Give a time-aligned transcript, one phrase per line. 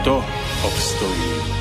[0.00, 0.24] kto
[0.64, 1.59] obstojí?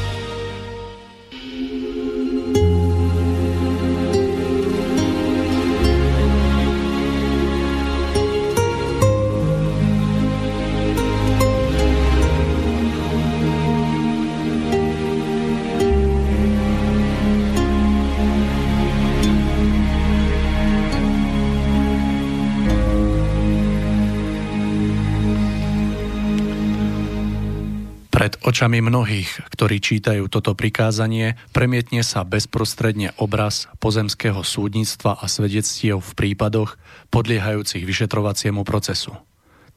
[28.50, 36.12] Očami mnohých, ktorí čítajú toto prikázanie, premietne sa bezprostredne obraz pozemského súdnictva a svedectiev v
[36.18, 36.82] prípadoch
[37.14, 39.14] podliehajúcich vyšetrovaciemu procesu.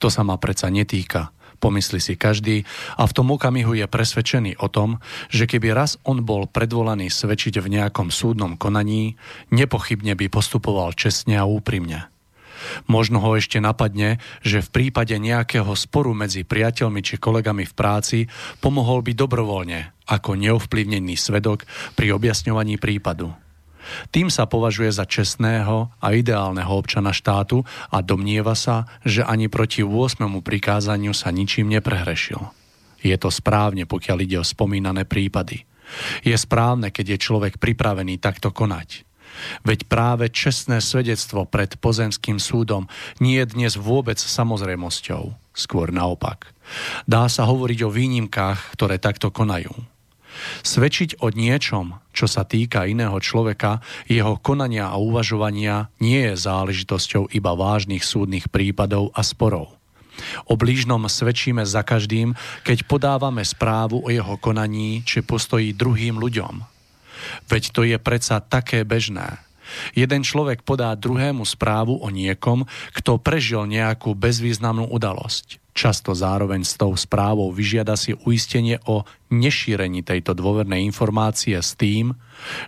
[0.00, 2.65] To sa ma predsa netýka, pomyslí si každý
[2.97, 7.61] a v tom okamihu je presvedčený o tom, že keby raz on bol predvolaný svedčiť
[7.61, 9.21] v nejakom súdnom konaní,
[9.53, 12.12] nepochybne by postupoval čestne a úprimne.
[12.91, 18.19] Možno ho ešte napadne, že v prípade nejakého sporu medzi priateľmi či kolegami v práci
[18.61, 21.65] pomohol by dobrovoľne ako neovplyvnený svedok
[21.95, 23.33] pri objasňovaní prípadu.
[24.15, 29.83] Tým sa považuje za čestného a ideálneho občana štátu a domnieva sa, že ani proti
[29.83, 30.23] 8.
[30.39, 32.39] prikázaniu sa ničím neprehrešil.
[33.03, 35.67] Je to správne, pokiaľ ide o spomínané prípady.
[36.23, 39.03] Je správne, keď je človek pripravený takto konať.
[39.66, 42.87] Veď práve čestné svedectvo pred pozemským súdom
[43.19, 46.53] nie je dnes vôbec samozrejmosťou, skôr naopak.
[47.04, 49.72] Dá sa hovoriť o výnimkách, ktoré takto konajú.
[50.65, 57.37] Svedčiť o niečom, čo sa týka iného človeka, jeho konania a uvažovania nie je záležitosťou
[57.37, 59.76] iba vážnych súdnych prípadov a sporov.
[60.49, 66.64] O blížnom svedčíme za každým, keď podávame správu o jeho konaní či postojí druhým ľuďom–
[67.50, 69.41] Veď to je predsa také bežné.
[69.97, 75.62] Jeden človek podá druhému správu o niekom, kto prežil nejakú bezvýznamnú udalosť.
[75.72, 82.12] Často zároveň s tou správou vyžiada si uistenie o nešírení tejto dôvernej informácie s tým,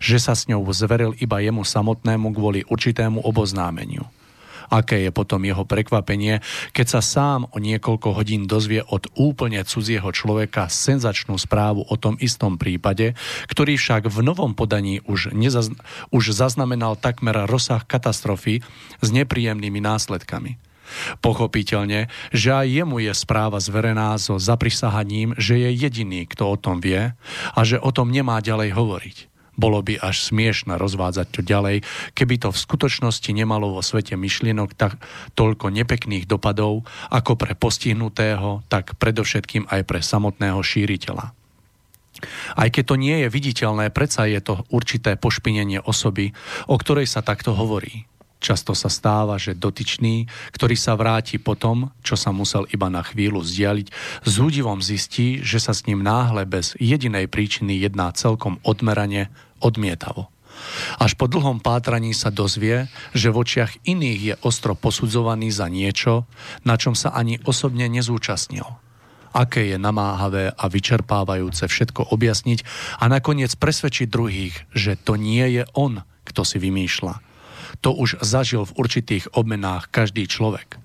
[0.01, 4.09] že sa s ňou zveril iba jemu samotnému kvôli určitému oboznámeniu.
[4.75, 6.43] Aké je potom jeho prekvapenie,
[6.75, 12.19] keď sa sám o niekoľko hodín dozvie od úplne cudzieho človeka senzačnú správu o tom
[12.19, 13.15] istom prípade,
[13.47, 15.79] ktorý však v novom podaní už, nezazn-
[16.11, 18.67] už zaznamenal takmer rozsah katastrofy
[18.99, 20.59] s nepríjemnými následkami.
[21.23, 26.83] Pochopiteľne, že aj jemu je správa zverená so zaprisahaním, že je jediný, kto o tom
[26.83, 27.15] vie
[27.55, 29.34] a že o tom nemá ďalej hovoriť.
[29.55, 31.87] Bolo by až smiešne rozvádzať to ďalej,
[32.19, 34.99] keby to v skutočnosti nemalo vo svete myšlienok tak
[35.39, 41.35] toľko nepekných dopadov, ako pre postihnutého, tak predovšetkým aj pre samotného šíriteľa.
[42.55, 46.31] Aj keď to nie je viditeľné, predsa je to určité pošpinenie osoby,
[46.71, 48.07] o ktorej sa takto hovorí.
[48.45, 53.01] Často sa stáva, že dotyčný, ktorý sa vráti po tom, čo sa musel iba na
[53.01, 53.89] chvíľu vzdialiť,
[54.21, 59.33] s údivom zistí, že sa s ním náhle bez jedinej príčiny jedná celkom odmerane
[59.65, 60.29] odmietavo.
[61.01, 66.29] Až po dlhom pátraní sa dozvie, že v očiach iných je ostro posudzovaný za niečo,
[66.69, 68.69] na čom sa ani osobne nezúčastnil.
[69.33, 72.61] Aké je namáhavé a vyčerpávajúce všetko objasniť
[73.01, 77.34] a nakoniec presvedčiť druhých, že to nie je on, kto si vymýšľa
[77.85, 80.81] to už zažil v určitých obmenách každý človek.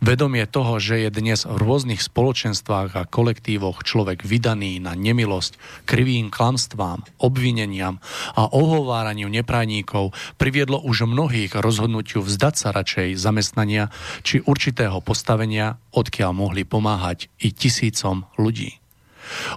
[0.00, 6.32] Vedomie toho, že je dnes v rôznych spoločenstvách a kolektívoch človek vydaný na nemilosť, krivým
[6.32, 8.00] klamstvám, obvineniam
[8.32, 13.92] a ohováraniu neprajníkov, priviedlo už mnohých rozhodnutiu vzdať sa radšej zamestnania
[14.24, 18.80] či určitého postavenia, odkiaľ mohli pomáhať i tisícom ľudí.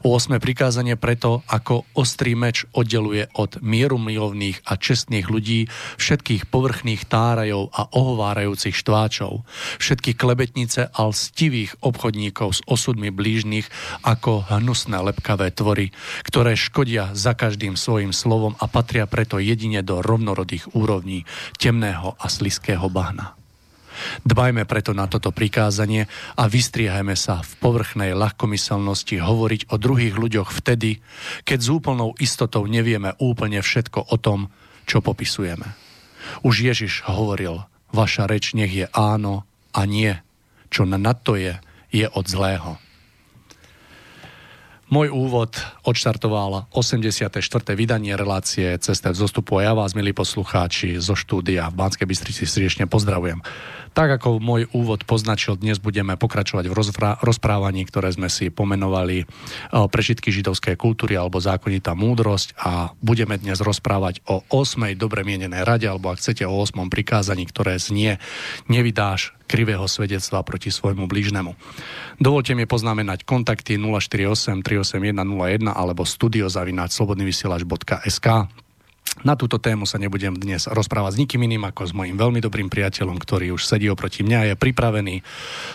[0.01, 7.06] Osme prikázanie preto, ako ostrý meč oddeluje od mieru milovných a čestných ľudí všetkých povrchných
[7.09, 9.44] tárajov a ohovárajúcich štváčov,
[9.81, 13.68] všetky klebetnice a lstivých obchodníkov s osudmi blížnych
[14.06, 15.89] ako hnusné lepkavé tvory,
[16.23, 21.25] ktoré škodia za každým svojim slovom a patria preto jedine do rovnorodých úrovní
[21.57, 23.40] temného a sliského bahna.
[24.24, 26.06] Dbajme preto na toto prikázanie
[26.38, 31.01] a vystriehajme sa v povrchnej ľahkomyselnosti hovoriť o druhých ľuďoch vtedy,
[31.44, 34.50] keď s úplnou istotou nevieme úplne všetko o tom,
[34.86, 35.65] čo popisujeme.
[36.45, 39.44] Už Ježiš hovoril, vaša reč nech je áno
[39.74, 40.13] a nie,
[40.71, 41.57] čo na to je,
[41.92, 42.80] je od zlého.
[44.92, 45.56] Môj úvod
[45.88, 47.31] odštartoval 84.
[47.80, 52.92] vydanie relácie Ceste vzostupu a ja vás, milí poslucháči, zo štúdia v Banskej Bystrici srdečne
[52.92, 53.39] pozdravujem.
[53.91, 56.75] Tak ako môj úvod poznačil, dnes budeme pokračovať v
[57.19, 59.25] rozprávaní, ktoré sme si pomenovali e,
[59.67, 64.95] prešitky židovskej kultúry alebo zákonitá múdrosť a budeme dnes rozprávať o 8.
[64.95, 66.88] dobre mienenej rade alebo ak chcete o 8.
[66.88, 68.15] prikázaní, ktoré znie
[68.71, 71.51] nevydáš krivého svedectva proti svojmu blížnemu.
[72.15, 78.27] Dovolte mi poznamenať kontakty 048 381 01 alebo studiozavináč slobodnyvysielač.sk
[79.21, 82.71] na túto tému sa nebudem dnes rozprávať s nikým iným ako s mojim veľmi dobrým
[82.71, 85.21] priateľom, ktorý už sedí oproti mňa a je pripravený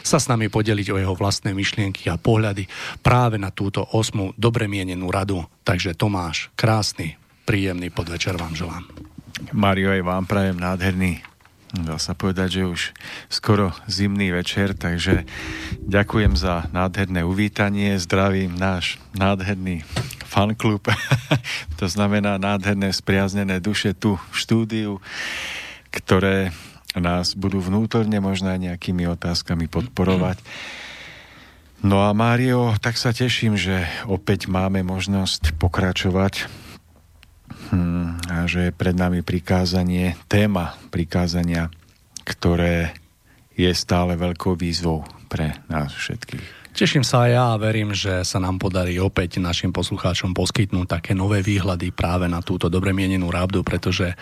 [0.00, 2.66] sa s nami podeliť o jeho vlastné myšlienky a pohľady
[3.04, 5.44] práve na túto osmu dobre mienenú radu.
[5.62, 8.88] Takže Tomáš, krásny, príjemný podvečer vám želám.
[9.52, 11.20] Mario, aj vám prajem nádherný
[11.74, 12.80] dá sa povedať, že už
[13.28, 15.28] skoro zimný večer, takže
[15.84, 19.84] ďakujem za nádherné uvítanie, zdravím náš nádherný
[20.36, 20.84] fanklub,
[21.80, 24.92] to znamená nádherné spriaznené duše tu v štúdiu,
[25.88, 26.52] ktoré
[26.92, 30.40] nás budú vnútorne možno aj nejakými otázkami podporovať.
[31.80, 36.66] No a Mário, tak sa teším, že opäť máme možnosť pokračovať
[37.66, 41.66] Hmm, a že je pred nami prikázanie, téma prikázania,
[42.22, 42.94] ktoré
[43.58, 46.65] je stále veľkou výzvou pre nás všetkých.
[46.76, 51.16] Teším sa aj ja a verím, že sa nám podarí opäť našim poslucháčom poskytnúť také
[51.16, 54.12] nové výhľady práve na túto dobre mienenú rábdu, pretože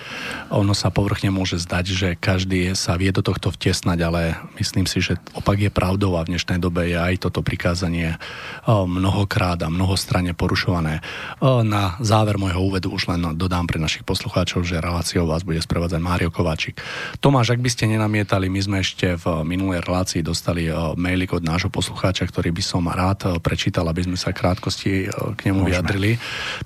[0.55, 5.03] ono sa povrchne môže zdať, že každý sa vie do tohto vtesnať, ale myslím si,
[5.03, 8.23] že opak je pravdou a v dnešnej dobe je aj toto prikázanie
[8.71, 11.03] mnohokrát a mnohostranne porušované.
[11.43, 15.99] Na záver môjho úvedu už len dodám pre našich poslucháčov, že reláciou vás bude sprevádzať
[15.99, 16.79] Mário Kováčik.
[17.19, 21.67] Tomáš, ak by ste nenamietali, my sme ešte v minulej relácii dostali mailik od nášho
[21.67, 25.65] poslucháča, ktorý ktorý by som rád eh, prečítal, aby sme sa krátkosti eh, k nemu
[25.65, 25.69] Môžeme.
[25.73, 26.11] vyjadrili.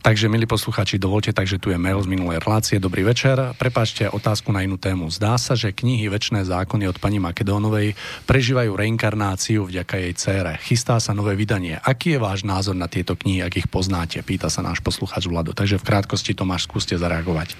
[0.02, 2.82] Takže, milí posluchači, dovolte, takže tu je mail z minulej relácie.
[2.82, 3.54] Dobrý večer.
[3.54, 5.06] Prepačte otázku na inú tému.
[5.06, 7.94] Zdá sa, že knihy Večné zákony od pani Makedónovej
[8.26, 10.52] prežívajú reinkarnáciu vďaka jej cére.
[10.66, 11.78] Chystá sa nové vydanie.
[11.78, 14.18] Aký je váš názor na tieto knihy, ak ich poznáte?
[14.26, 15.54] Pýta sa náš posluchač Vlado.
[15.54, 17.54] Takže v krátkosti Tomáš, skúste zareagovať.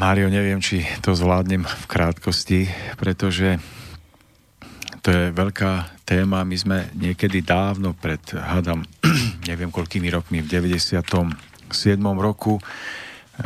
[0.00, 3.60] Mário, neviem, či to zvládnem v krátkosti, pretože
[5.04, 6.48] to je veľká téma.
[6.48, 8.88] My sme niekedy dávno pred, hádam,
[9.50, 10.96] neviem koľkými rokmi, v 97.
[12.16, 12.62] roku e,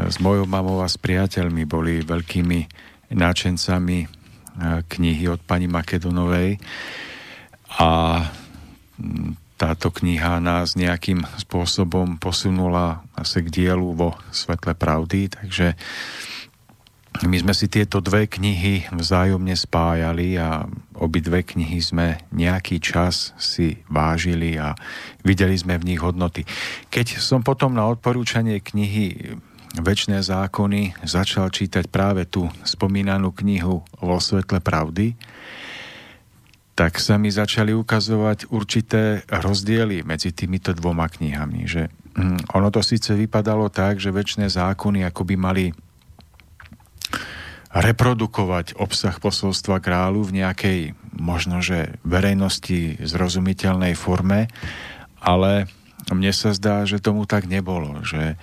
[0.06, 2.60] s mojou mamou a s priateľmi boli veľkými
[3.10, 4.08] náčencami e,
[4.86, 6.62] knihy od pani Makedonovej
[7.82, 7.90] a
[9.58, 15.74] táto kniha nás nejakým spôsobom posunula asi k dielu vo svetle pravdy, takže
[17.26, 23.82] my sme si tieto dve knihy vzájomne spájali a obidve knihy sme nejaký čas si
[23.90, 24.78] vážili a
[25.26, 26.46] videli sme v nich hodnoty.
[26.94, 29.34] Keď som potom na odporúčanie knihy
[29.78, 35.12] Večné zákony začal čítať práve tú spomínanú knihu vo svetle pravdy,
[36.72, 41.68] tak sa mi začali ukazovať určité rozdiely medzi týmito dvoma knihami.
[41.68, 41.82] Že,
[42.16, 45.64] hm, ono to síce vypadalo tak, že väčšie zákony akoby mali
[47.68, 50.78] reprodukovať obsah posolstva kráľu v nejakej
[51.12, 54.48] možno, že verejnosti zrozumiteľnej forme,
[55.20, 55.68] ale
[56.08, 58.40] mne sa zdá, že tomu tak nebolo, že,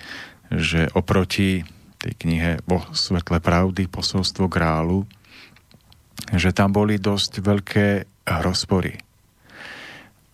[0.54, 1.66] že oproti
[1.98, 5.10] tej knihe vo svetle pravdy posolstvo kráľu,
[6.38, 7.88] že tam boli dosť veľké
[8.46, 9.02] rozpory.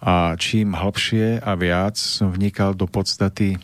[0.02, 3.56] A čím hlbšie a viac som vnikal do podstaty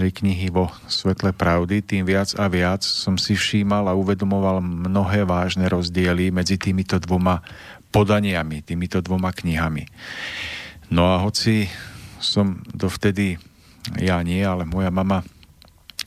[0.00, 5.28] tej knihy vo svetle pravdy, tým viac a viac som si všímal a uvedomoval mnohé
[5.28, 7.44] vážne rozdiely medzi týmito dvoma
[7.92, 9.84] podaniami, týmito dvoma knihami.
[10.88, 11.68] No a hoci
[12.16, 13.36] som dovtedy,
[14.00, 15.20] ja nie, ale moja mama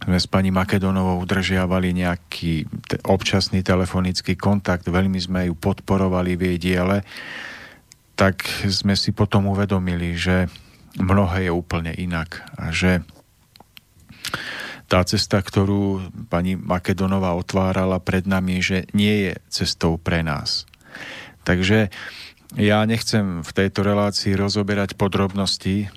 [0.01, 2.65] sme s pani Makedonovou udržiavali nejaký
[3.05, 6.97] občasný telefonický kontakt, veľmi sme ju podporovali v jej diele,
[8.17, 10.49] tak sme si potom uvedomili, že
[10.97, 13.05] mnohé je úplne inak a že
[14.87, 20.69] tá cesta, ktorú pani Makedonová otvárala pred nami, že nie je cestou pre nás.
[21.43, 21.89] Takže
[22.53, 25.89] ja nechcem v tejto relácii rozoberať podrobnosti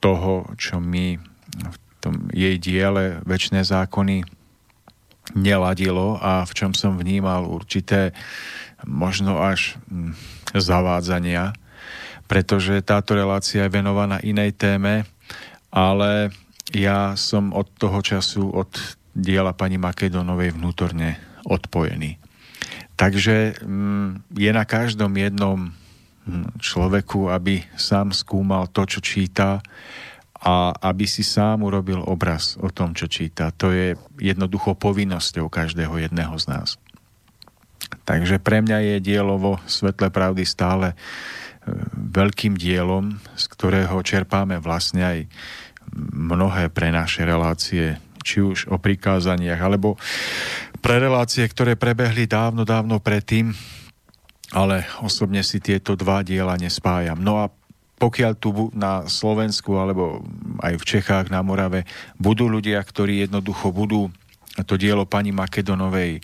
[0.00, 1.20] toho, čo mi
[1.52, 4.24] v tom jej diele väčšie zákony
[5.34, 8.14] neladilo a v čom som vnímal určité
[8.86, 10.14] možno až hm,
[10.54, 11.52] zavádzania,
[12.30, 15.04] pretože táto relácia je venovaná inej téme,
[15.74, 16.30] ale
[16.76, 18.68] ja som od toho času, od
[19.16, 21.16] diela pani Makedonovej vnútorne
[21.48, 22.20] odpojený.
[22.96, 29.60] Takže mm, je na každom jednom mm, človeku, aby sám skúmal to, čo číta
[30.36, 33.52] a aby si sám urobil obraz o tom, čo číta.
[33.56, 36.68] To je jednoducho povinnosťou každého jedného z nás.
[38.04, 40.96] Takže pre mňa je dielo vo Svetle pravdy stále e,
[41.92, 45.18] veľkým dielom, z ktorého čerpáme vlastne aj
[45.96, 49.96] mnohé pre naše relácie, či už o prikázaniach, alebo
[50.84, 53.56] pre relácie, ktoré prebehli dávno, dávno predtým,
[54.54, 57.18] ale osobne si tieto dva diela nespájam.
[57.18, 57.50] No a
[57.96, 60.20] pokiaľ tu na Slovensku alebo
[60.60, 61.88] aj v Čechách, na Morave
[62.20, 64.12] budú ľudia, ktorí jednoducho budú
[64.68, 66.20] to dielo pani Makedonovej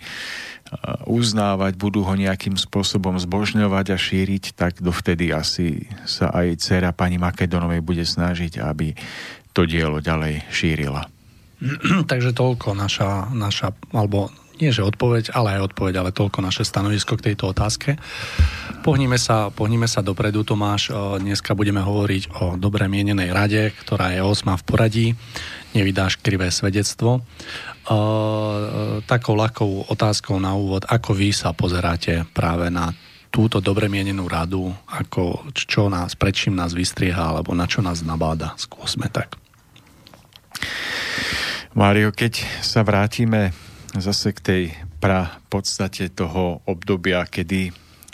[1.05, 7.21] uznávať, budú ho nejakým spôsobom zbožňovať a šíriť, tak dovtedy asi sa aj dcera pani
[7.21, 8.97] Makedonovej bude snažiť, aby
[9.53, 11.07] to dielo ďalej šírila.
[12.11, 17.17] Takže toľko naša, naša, alebo nie že odpoveď, ale aj odpoveď, ale toľko naše stanovisko
[17.17, 17.97] k tejto otázke.
[18.85, 20.93] Pohníme sa, pohníme sa dopredu, Tomáš.
[20.93, 25.07] Dneska budeme hovoriť o dobre mienenej rade, ktorá je osma v poradí.
[25.73, 27.25] Nevydáš krivé svedectvo.
[29.03, 32.93] Takou ľahkou otázkou na úvod, ako vy sa pozeráte práve na
[33.33, 38.53] túto dobre mienenú radu, ako čo nás, prečím nás vystrieha, alebo na čo nás nabáda.
[38.61, 39.42] Skúsme tak.
[41.73, 43.49] Mário, keď sa vrátime
[43.97, 44.63] zase k tej
[45.01, 47.73] pra podstate toho obdobia, kedy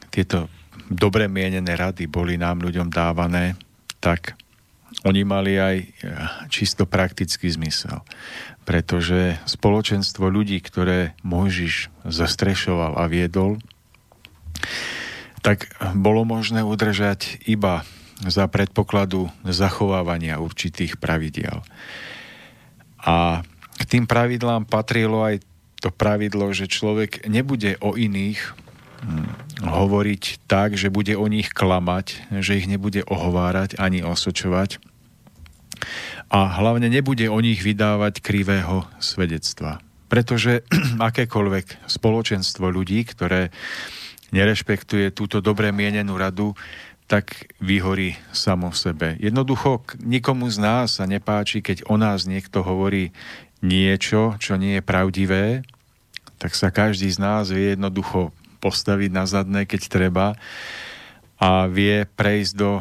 [0.09, 0.49] tieto
[0.89, 3.53] dobre mienené rady boli nám ľuďom dávané,
[4.01, 4.33] tak
[5.05, 5.87] oni mali aj eh,
[6.49, 8.01] čisto praktický zmysel.
[8.65, 13.61] Pretože spoločenstvo ľudí, ktoré Mojžiš zastrešoval a viedol,
[15.39, 17.87] tak bolo možné udržať iba
[18.19, 21.63] za predpokladu zachovávania určitých pravidiel.
[23.03, 23.45] A
[23.79, 25.39] k tým pravidlám patrilo aj
[25.79, 28.39] to pravidlo, že človek nebude o iných
[29.03, 29.27] hm,
[29.63, 34.83] hovoriť tak, že bude o nich klamať, že ich nebude ohovárať ani osočovať
[36.29, 39.81] a hlavne nebude o nich vydávať krivého svedectva.
[40.11, 40.65] Pretože
[41.09, 43.49] akékoľvek spoločenstvo ľudí, ktoré
[44.29, 46.53] nerešpektuje túto dobre mienenú radu,
[47.09, 49.07] tak vyhorí samo v sebe.
[49.17, 53.09] Jednoducho nikomu z nás sa nepáči, keď o nás niekto hovorí
[53.65, 55.65] niečo, čo nie je pravdivé,
[56.37, 58.29] tak sa každý z nás vie jednoducho
[58.61, 60.27] postaviť na zadné, keď treba
[61.41, 62.71] a vie prejsť do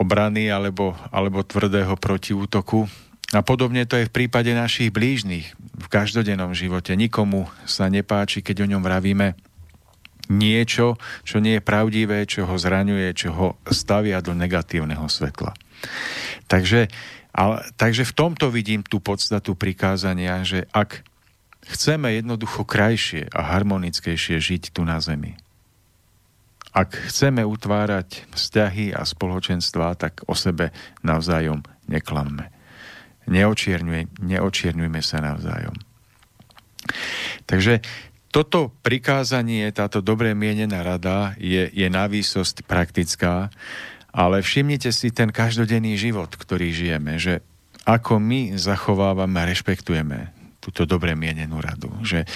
[0.00, 2.88] obrany alebo, alebo tvrdého protiútoku.
[3.34, 6.94] A podobne to je v prípade našich blížnych v každodennom živote.
[6.96, 9.34] Nikomu sa nepáči, keď o ňom vravíme
[10.28, 15.52] niečo, čo nie je pravdivé, čo ho zraňuje, čo ho stavia do negatívneho svetla.
[16.48, 16.88] Takže,
[17.34, 21.04] ale, takže v tomto vidím tú podstatu prikázania, že ak
[21.64, 25.36] chceme jednoducho krajšie a harmonickejšie žiť tu na Zemi,
[26.74, 30.74] ak chceme utvárať vzťahy a spoločenstva, tak o sebe
[31.06, 32.50] navzájom neklamme.
[33.30, 35.78] Neočierňujme sa navzájom.
[37.46, 37.80] Takže
[38.34, 43.54] toto prikázanie, táto dobre mienená rada je, je na výsosť praktická,
[44.10, 47.46] ale všimnite si ten každodenný život, ktorý žijeme, že
[47.86, 51.94] ako my zachovávame a rešpektujeme túto dobre mienenú radu.
[52.02, 52.26] Že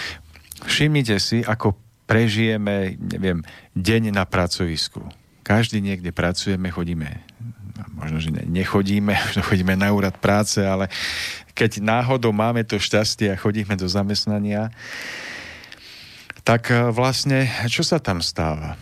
[0.71, 1.75] všimnite si, ako
[2.07, 3.43] prežijeme, neviem,
[3.75, 5.03] deň na pracovisku.
[5.43, 7.27] Každý niekde pracujeme, chodíme
[7.99, 9.15] možno, že nechodíme,
[9.51, 10.87] chodíme na úrad práce, ale
[11.59, 14.71] keď náhodou máme to šťastie a chodíme do zamestnania,
[16.49, 18.81] tak e, vlastne, čo sa tam stáva?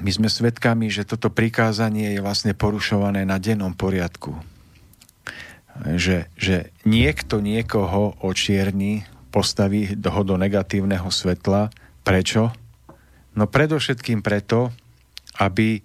[0.00, 4.32] My sme svedkami, že toto prikázanie je vlastne porušované na dennom poriadku.
[5.84, 11.68] Že, že niekto niekoho očierni, postaví ho do negatívneho svetla.
[12.00, 12.48] Prečo?
[13.36, 14.72] No predovšetkým preto,
[15.36, 15.84] aby,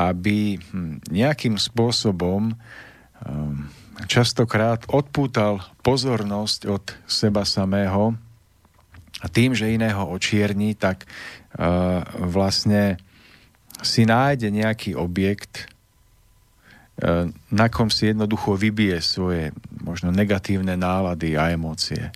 [0.00, 3.68] aby hm, nejakým spôsobom hm,
[4.08, 8.16] častokrát odpútal pozornosť od seba samého
[9.24, 13.00] a tým, že iného očierni, tak uh, vlastne
[13.80, 15.72] si nájde nejaký objekt,
[17.50, 19.50] na kom si jednoducho vybije svoje
[19.82, 22.14] možno negatívne nálady a emócie.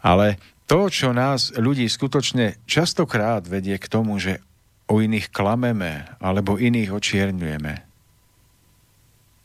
[0.00, 4.40] Ale to, čo nás ľudí skutočne častokrát vedie k tomu, že
[4.88, 7.74] o iných klameme alebo iných očierňujeme,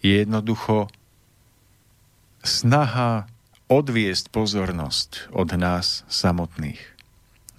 [0.01, 0.89] je jednoducho
[2.41, 3.29] snaha
[3.71, 6.83] odviesť pozornosť od nás samotných.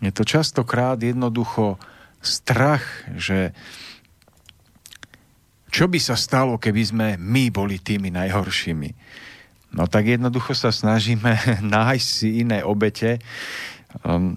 [0.05, 1.81] Je to častokrát jednoducho
[2.21, 2.85] strach,
[3.17, 3.57] že
[5.73, 8.91] čo by sa stalo, keby sme my boli tými najhoršími.
[9.73, 11.33] No tak jednoducho sa snažíme
[11.65, 13.17] nájsť si iné obete
[14.05, 14.37] um,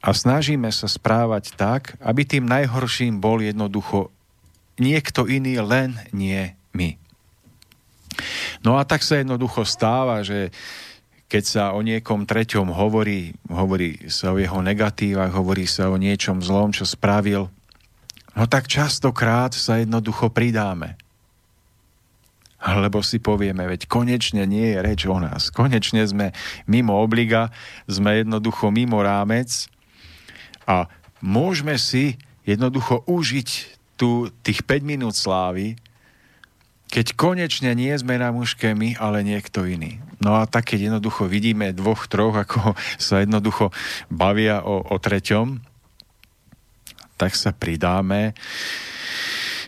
[0.00, 4.08] a snažíme sa správať tak, aby tým najhorším bol jednoducho
[4.80, 6.96] niekto iný, len nie my.
[8.64, 10.48] No a tak sa jednoducho stáva, že
[11.26, 16.38] keď sa o niekom treťom hovorí, hovorí sa o jeho negatívach, hovorí sa o niečom
[16.38, 17.50] zlom, čo spravil,
[18.38, 20.94] no tak častokrát sa jednoducho pridáme.
[22.62, 25.52] Lebo si povieme, veď konečne nie je reč o nás.
[25.52, 26.34] Konečne sme
[26.66, 27.50] mimo obliga,
[27.86, 29.70] sme jednoducho mimo rámec
[30.66, 30.90] a
[31.22, 33.48] môžeme si jednoducho užiť
[33.98, 35.74] tu tých 5 minút slávy,
[36.86, 39.98] keď konečne nie sme na mužke my, ale niekto iný.
[40.20, 43.70] No a tak, keď jednoducho vidíme dvoch, troch, ako sa jednoducho
[44.08, 45.60] bavia o, o treťom,
[47.16, 48.36] tak sa pridáme.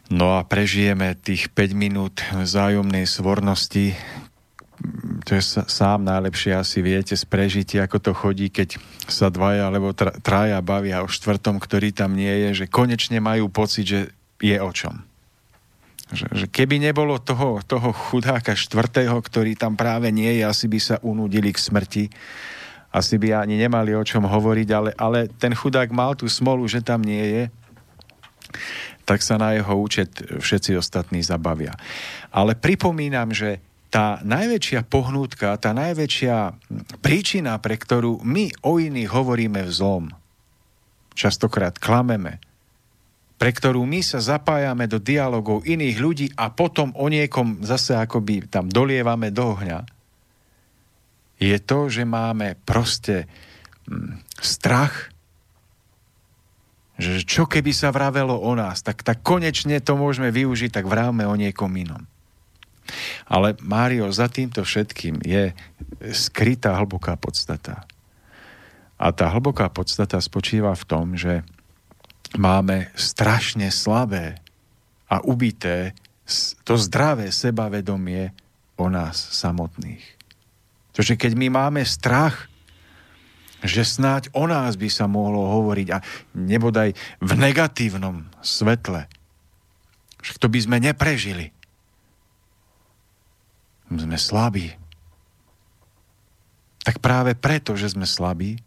[0.09, 3.93] No a prežijeme tých 5 minút vzájomnej svornosti,
[5.27, 8.79] to je sám najlepšie asi viete z prežití, ako to chodí, keď
[9.11, 13.85] sa dvaja alebo traja bavia o štvrtom, ktorý tam nie je, že konečne majú pocit,
[13.85, 14.01] že
[14.39, 15.08] je o čom.
[16.09, 20.81] Že, že keby nebolo toho, toho chudáka štvrtého, ktorý tam práve nie je, asi by
[20.81, 22.05] sa unudili k smrti.
[22.89, 26.81] Asi by ani nemali o čom hovoriť, ale, ale ten chudák mal tú smolu, že
[26.81, 27.43] tam nie je,
[29.05, 30.09] tak sa na jeho účet
[30.41, 31.77] všetci ostatní zabavia.
[32.33, 36.57] Ale pripomínam, že tá najväčšia pohnútka, tá najväčšia
[37.01, 40.05] príčina, pre ktorú my o iných hovoríme v zlom,
[41.17, 42.41] častokrát klameme,
[43.39, 48.51] pre ktorú my sa zapájame do dialogov iných ľudí a potom o niekom zase akoby
[48.51, 49.87] tam dolievame do ohňa,
[51.39, 53.31] je to, že máme proste
[53.87, 55.15] hm, strach,
[56.99, 61.23] že čo keby sa vravelo o nás, tak, tak konečne to môžeme využiť, tak vravme
[61.31, 62.03] o niekom inom.
[63.31, 65.55] Ale Mário, za týmto všetkým je
[66.11, 67.87] skrytá hlboká podstata.
[68.99, 71.47] A tá hlboká podstata spočíva v tom, že
[72.37, 74.37] máme strašne slabé
[75.09, 75.97] a ubité
[76.69, 78.37] to zdravé sebavedomie
[78.77, 80.05] o nás samotných.
[80.93, 82.51] Tože keď my máme strach,
[83.65, 85.99] že snáď o nás by sa mohlo hovoriť a
[86.37, 89.09] nebodaj v negatívnom svetle,
[90.23, 91.51] že to by sme neprežili.
[93.89, 94.77] Sme slabí.
[96.85, 98.61] Tak práve preto, že sme slabí,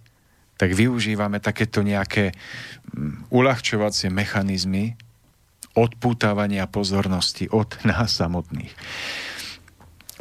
[0.59, 2.37] tak využívame takéto nejaké
[3.31, 4.99] uľahčovacie mechanizmy
[5.75, 8.73] odpútavania pozornosti od nás samotných.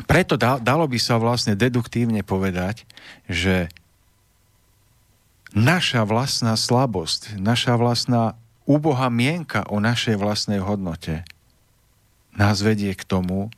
[0.09, 2.89] Preto dalo by sa vlastne deduktívne povedať,
[3.29, 3.69] že
[5.53, 11.27] naša vlastná slabosť, naša vlastná úbohá mienka o našej vlastnej hodnote
[12.33, 13.51] nás vedie k tomu,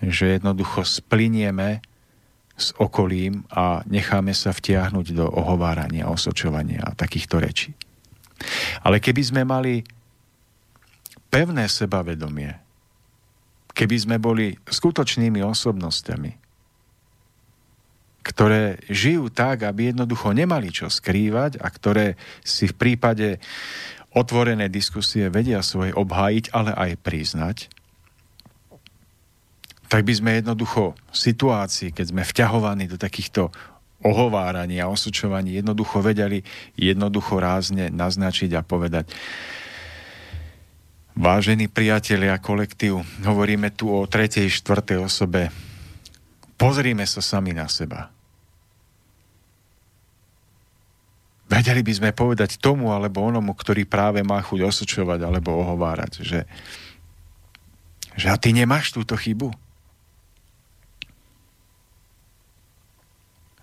[0.00, 1.84] že jednoducho splinieme
[2.58, 7.70] s okolím a necháme sa vtiahnuť do ohovárania, osočovania a takýchto rečí.
[8.84, 9.82] Ale keby sme mali
[11.28, 12.56] pevné sebavedomie,
[13.72, 16.32] keby sme boli skutočnými osobnostiami,
[18.26, 23.40] ktoré žijú tak, aby jednoducho nemali čo skrývať a ktoré si v prípade
[24.12, 27.56] otvorené diskusie vedia svoje obhájiť, ale aj priznať,
[29.88, 33.48] tak by sme jednoducho v situácii, keď sme vťahovaní do takýchto
[34.04, 36.46] ohováraní a osočovaní, jednoducho vedeli
[36.78, 39.10] jednoducho rázne naznačiť a povedať
[41.18, 45.50] Vážení priatelia, kolektív, hovoríme tu o tretej, štvrtej osobe.
[46.54, 48.06] Pozrime sa sami na seba.
[51.50, 56.46] Vedeli by sme povedať tomu alebo onomu, ktorý práve má chuť osočovať alebo ohovárať, že,
[58.14, 59.50] že a ty nemáš túto chybu.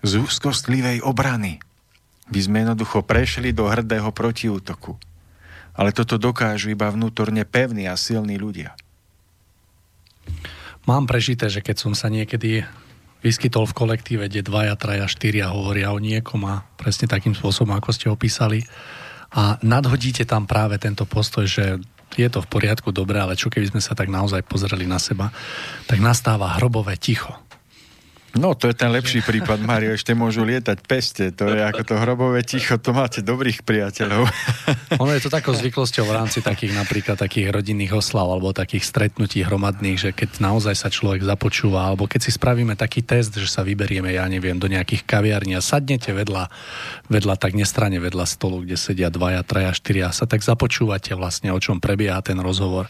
[0.06, 1.58] Z úzkostlivej obrany
[2.30, 4.94] by sme jednoducho prešli do hrdého protiútoku.
[5.76, 8.78] Ale toto dokážu iba vnútorne pevní a silní ľudia.
[10.86, 12.62] Mám prežité, že keď som sa niekedy
[13.20, 17.90] vyskytol v kolektíve, kde dvaja, traja, štyria hovoria o niekom a presne takým spôsobom, ako
[17.90, 18.62] ste opísali,
[19.34, 21.82] a nadhodíte tam práve tento postoj, že
[22.14, 25.34] je to v poriadku, dobre, ale čo keby sme sa tak naozaj pozreli na seba,
[25.90, 27.34] tak nastáva hrobové ticho.
[28.36, 31.94] No, to je ten lepší prípad, Mario, ešte môžu lietať peste, to je ako to
[31.96, 34.28] hrobové ticho, to máte dobrých priateľov.
[35.02, 39.40] Ono je to takou zvyklosťou v rámci takých napríklad takých rodinných oslav alebo takých stretnutí
[39.40, 43.64] hromadných, že keď naozaj sa človek započúva, alebo keď si spravíme taký test, že sa
[43.64, 46.52] vyberieme, ja neviem, do nejakých kaviarní a sadnete vedľa,
[47.08, 51.58] vedľa tak nestrane vedľa stolu, kde sedia dvaja, traja, štyria, sa tak započúvate vlastne, o
[51.58, 52.84] čom prebieha ten rozhovor,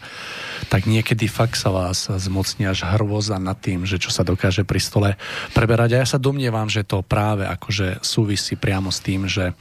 [0.67, 4.81] tak niekedy fakt sa vás zmocní až hrôza nad tým, že čo sa dokáže pri
[4.83, 5.09] stole
[5.51, 5.95] preberať.
[5.95, 9.53] A ja sa domnievam, že to práve akože súvisí priamo s tým, že,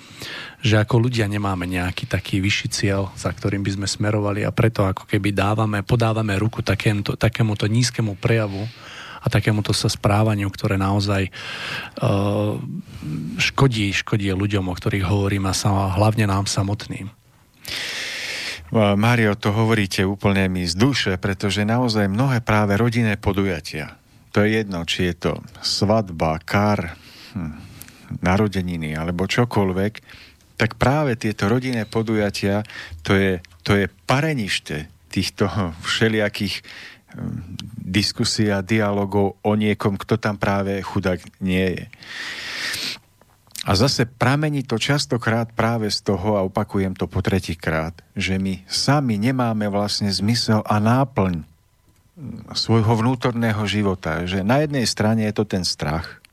[0.60, 4.84] že ako ľudia nemáme nejaký taký vyšší cieľ, za ktorým by sme smerovali a preto
[4.84, 8.64] ako keby dávame, podávame ruku takémuto, takémuto nízkemu prejavu
[9.22, 11.34] a takémuto sa správaniu, ktoré naozaj
[11.98, 12.54] uh,
[13.42, 17.10] škodí, škodí ľuďom, o ktorých hovorím a sa, hlavne nám samotným.
[18.74, 23.94] Mário, to hovoríte úplne mi z duše, pretože naozaj mnohé práve rodinné podujatia,
[24.36, 25.32] to je jedno, či je to
[25.64, 26.92] svadba, kar,
[27.32, 27.56] hm,
[28.20, 29.92] narodeniny alebo čokoľvek,
[30.60, 32.60] tak práve tieto rodinné podujatia,
[33.00, 35.48] to je, to je parenište týchto
[35.80, 41.84] všelijakých hm, diskusí a dialogov o niekom, kto tam práve chudák nie je.
[43.64, 48.68] A zase pramení to častokrát práve z toho, a opakujem to po tretíkrát, že my
[48.68, 51.55] sami nemáme vlastne zmysel a náplň
[52.56, 54.24] svojho vnútorného života.
[54.24, 56.24] Že na jednej strane je to ten strach.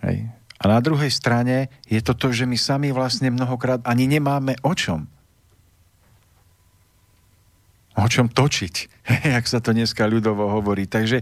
[0.00, 0.32] Hej.
[0.58, 4.72] A na druhej strane je to to, že my sami vlastne mnohokrát ani nemáme o
[4.74, 5.06] čom.
[7.98, 8.74] O čom točiť,
[9.34, 10.86] jak sa to dneska ľudovo hovorí.
[10.86, 11.18] Takže,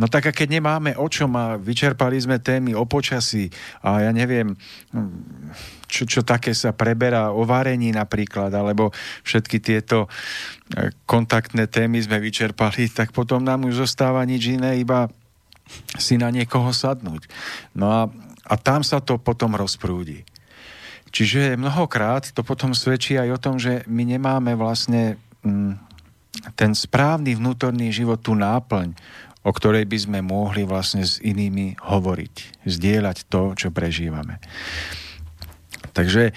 [0.00, 3.52] no tak a keď nemáme o čom a vyčerpali sme témy o počasí
[3.84, 4.56] a ja neviem,
[5.84, 8.88] čo, čo také sa preberá o varení napríklad, alebo
[9.20, 10.08] všetky tieto
[10.72, 15.12] e, kontaktné témy sme vyčerpali, tak potom nám už zostáva nič iné, iba
[16.00, 17.28] si na niekoho sadnúť.
[17.76, 18.00] No a,
[18.48, 20.24] a tam sa to potom rozprúdi.
[21.14, 25.14] Čiže mnohokrát to potom svedčí aj o tom, že my nemáme vlastne
[25.46, 25.93] mm,
[26.58, 28.94] ten správny vnútorný život, tú náplň,
[29.44, 34.40] o ktorej by sme mohli vlastne s inými hovoriť, zdieľať to, čo prežívame.
[35.92, 36.32] Takže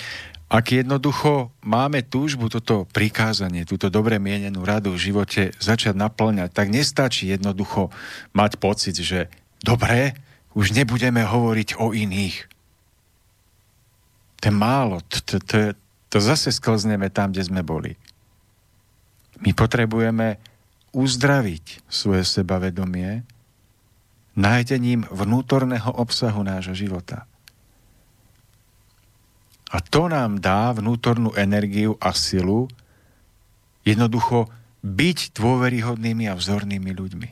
[0.47, 6.71] ak jednoducho máme túžbu toto prikázanie, túto dobre mienenú radu v živote začať naplňať, tak
[6.71, 7.91] nestačí jednoducho
[8.31, 9.27] mať pocit, že
[9.59, 10.15] dobre,
[10.55, 12.47] už nebudeme hovoriť o iných.
[14.39, 15.75] To je málo, to, to,
[16.07, 17.99] to, zase sklzneme tam, kde sme boli.
[19.43, 20.41] My potrebujeme
[20.95, 23.21] uzdraviť svoje sebavedomie
[24.37, 27.25] nájdením vnútorného obsahu nášho života.
[29.67, 32.71] A to nám dá vnútornú energiu a silu
[33.83, 34.47] jednoducho
[34.85, 37.29] byť dôveryhodnými a vzornými ľuďmi.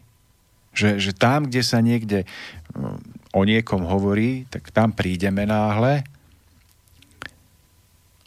[0.76, 2.28] Že, že tam, kde sa niekde
[2.76, 3.00] um,
[3.32, 6.04] o niekom hovorí, tak tam prídeme náhle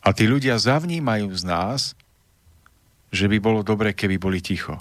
[0.00, 1.80] a tí ľudia zavnímajú z nás,
[3.09, 4.77] že by bolo dobre, keby boli ticho.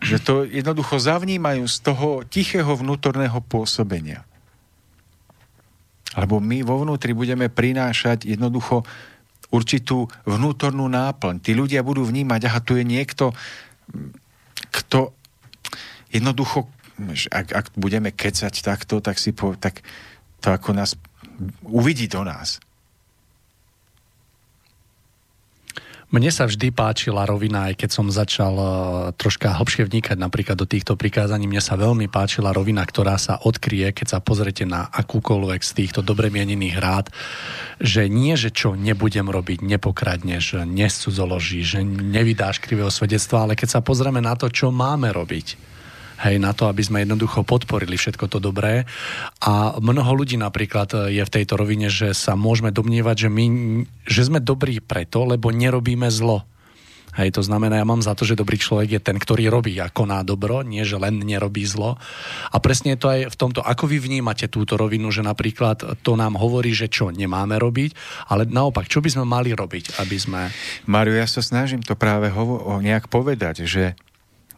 [0.00, 4.24] Že to jednoducho zavnímajú z toho tichého vnútorného pôsobenia.
[6.16, 8.82] Alebo my vo vnútri budeme prinášať jednoducho
[9.50, 11.42] určitú vnútornú náplň.
[11.42, 13.34] Tí ľudia budú vnímať, aha, tu je niekto,
[14.70, 15.14] kto
[16.10, 16.66] jednoducho,
[17.30, 19.82] ak, ak budeme kecať takto, tak si po, tak
[20.42, 20.98] to ako nás
[21.66, 22.58] uvidí do nás.
[26.10, 28.68] Mne sa vždy páčila rovina, aj keď som začal uh,
[29.14, 33.94] troška hlbšie vnikať napríklad do týchto prikázaní, mne sa veľmi páčila rovina, ktorá sa odkrie,
[33.94, 37.14] keď sa pozrete na akúkoľvek z týchto dobre mienených rád,
[37.78, 43.80] že nie, že čo nebudem robiť, nepokradneš, nescudzoložíš, že nevydáš krivého svedectva, ale keď sa
[43.80, 45.69] pozrieme na to, čo máme robiť,
[46.20, 48.84] hej, na to, aby sme jednoducho podporili všetko to dobré.
[49.40, 53.44] A mnoho ľudí napríklad je v tejto rovine, že sa môžeme domnievať, že my
[54.04, 56.44] že sme dobrí preto, lebo nerobíme zlo.
[57.10, 59.90] Hej, to znamená, ja mám za to, že dobrý človek je ten, ktorý robí a
[59.90, 61.98] koná dobro, nie že len nerobí zlo.
[62.54, 66.12] A presne je to aj v tomto, ako vy vnímate túto rovinu, že napríklad to
[66.14, 67.98] nám hovorí, že čo nemáme robiť,
[68.30, 70.54] ale naopak, čo by sme mali robiť, aby sme...
[70.86, 73.98] Mario, ja sa snažím to práve hovo- nejak povedať, že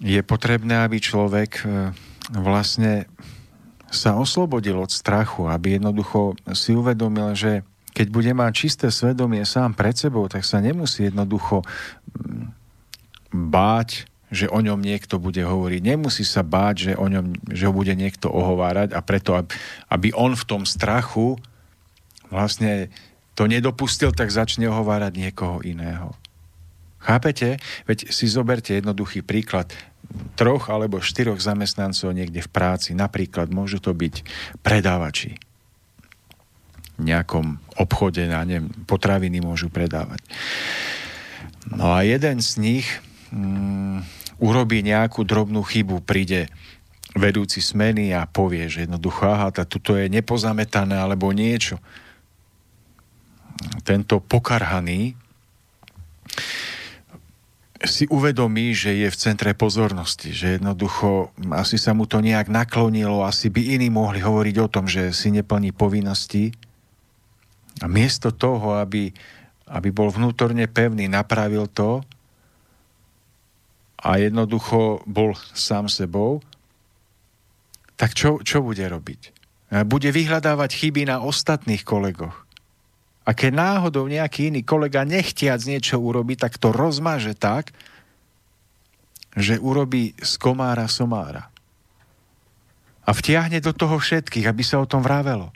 [0.02, 1.94] je potrebné, aby človek e,
[2.34, 3.06] vlastne
[3.92, 7.62] sa oslobodil od strachu, aby jednoducho si uvedomil, že
[7.92, 12.50] keď bude mať čisté svedomie sám pred sebou, tak sa nemusí jednoducho mm,
[13.30, 15.80] báť, že o ňom niekto bude hovoriť.
[15.84, 19.36] Nemusí sa báť, že, o ňom, že ho bude niekto ohovárať a preto,
[19.92, 21.36] aby on v tom strachu
[22.32, 22.88] vlastne
[23.36, 26.16] to nedopustil, tak začne ohovárať niekoho iného.
[27.02, 27.58] Chápete?
[27.90, 29.74] Veď si zoberte jednoduchý príklad
[30.38, 32.94] troch alebo štyroch zamestnancov niekde v práci.
[32.94, 34.22] Napríklad môžu to byť
[34.62, 35.34] predávači.
[37.00, 40.22] V nejakom obchode, na neviem, potraviny môžu predávať.
[41.66, 42.86] No a jeden z nich
[43.34, 44.04] mm,
[44.38, 46.46] urobí nejakú drobnú chybu, príde
[47.12, 51.82] vedúci smeny a povie, že jednoducho, aha, tá, tuto je nepozametané alebo niečo.
[53.84, 55.18] Tento pokarhaný
[57.86, 63.26] si uvedomí, že je v centre pozornosti, že jednoducho asi sa mu to nejak naklonilo,
[63.26, 66.54] asi by iní mohli hovoriť o tom, že si neplní povinnosti.
[67.82, 69.10] A miesto toho, aby,
[69.66, 72.04] aby bol vnútorne pevný, napravil to
[74.02, 76.42] a jednoducho bol sám sebou,
[77.94, 79.30] tak čo, čo bude robiť?
[79.86, 82.44] Bude vyhľadávať chyby na ostatných kolegoch.
[83.22, 87.70] A keď náhodou nejaký iný kolega nechtiac niečo urobiť, tak to rozmaže tak,
[89.38, 91.48] že urobí z komára somára.
[93.06, 95.54] A vtiahne do toho všetkých, aby sa o tom vravelo.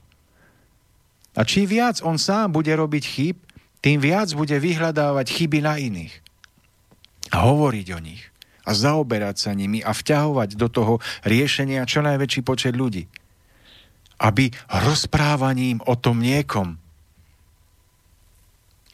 [1.37, 3.37] A čím viac on sám bude robiť chyb,
[3.85, 6.14] tým viac bude vyhľadávať chyby na iných.
[7.35, 8.22] A hovoriť o nich.
[8.66, 13.07] A zaoberať sa nimi a vťahovať do toho riešenia čo najväčší počet ľudí.
[14.18, 16.81] Aby rozprávaním o tom niekom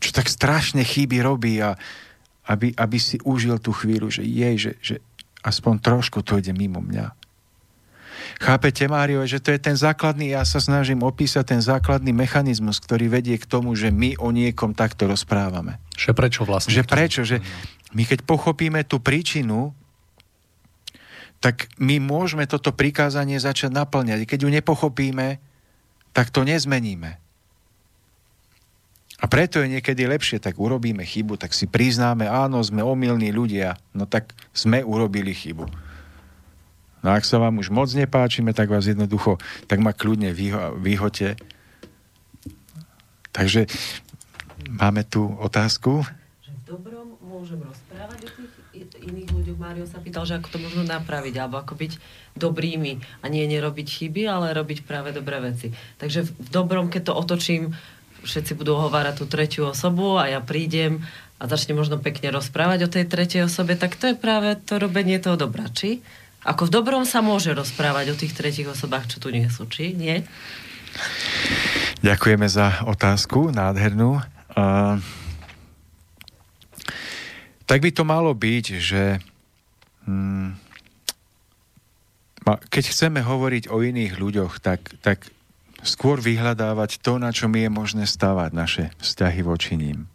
[0.02, 1.78] čo tak strašne chyby robí a
[2.50, 4.96] aby, aby si užil tú chvíľu, že jej, že, že
[5.46, 7.14] aspoň trošku to ide mimo mňa.
[8.42, 13.06] Chápete, Mário, že to je ten základný, ja sa snažím opísať ten základný mechanizmus, ktorý
[13.06, 15.78] vedie k tomu, že my o niekom takto rozprávame.
[15.94, 16.74] Že prečo vlastne?
[16.74, 17.38] Že prečo, že
[17.94, 19.70] my keď pochopíme tú príčinu,
[21.38, 24.26] tak my môžeme toto prikázanie začať naplňať.
[24.26, 25.38] Keď ju nepochopíme,
[26.10, 27.21] tak to nezmeníme.
[29.22, 33.78] A preto je niekedy lepšie, tak urobíme chybu, tak si priznáme, áno, sme omylní ľudia,
[33.94, 35.70] no tak sme urobili chybu.
[37.02, 39.38] No ak sa vám už moc nepáčime, tak vás jednoducho,
[39.70, 41.38] tak ma kľudne vyho- vyhote.
[43.30, 43.70] Takže
[44.66, 46.02] máme tu otázku.
[46.42, 48.52] Že v dobrom môžem rozprávať o tých
[49.02, 49.58] iných ľuďoch.
[49.58, 51.92] Mário sa pýtal, že ako to možno napraviť, alebo ako byť
[52.38, 55.74] dobrými a nie nerobiť chyby, ale robiť práve dobré veci.
[55.98, 57.74] Takže v dobrom, keď to otočím,
[58.22, 61.02] všetci budú hovárať tú tretiu osobu a ja prídem
[61.42, 65.18] a začne možno pekne rozprávať o tej tretej osobe, tak to je práve to robenie
[65.18, 65.98] toho dobra, či?
[66.42, 69.94] Ako v dobrom sa môže rozprávať o tých tretich osobách, čo tu nie sú, či?
[69.94, 70.26] Nie?
[72.02, 74.18] Ďakujeme za otázku, nádhernú.
[74.54, 74.98] Uh,
[77.66, 79.02] tak by to malo byť, že
[80.06, 80.54] um,
[82.44, 85.30] keď chceme hovoriť o iných ľuďoch, tak, tak
[85.82, 90.06] skôr vyhľadávať to, na čo mi je možné stavať naše vzťahy voči ním.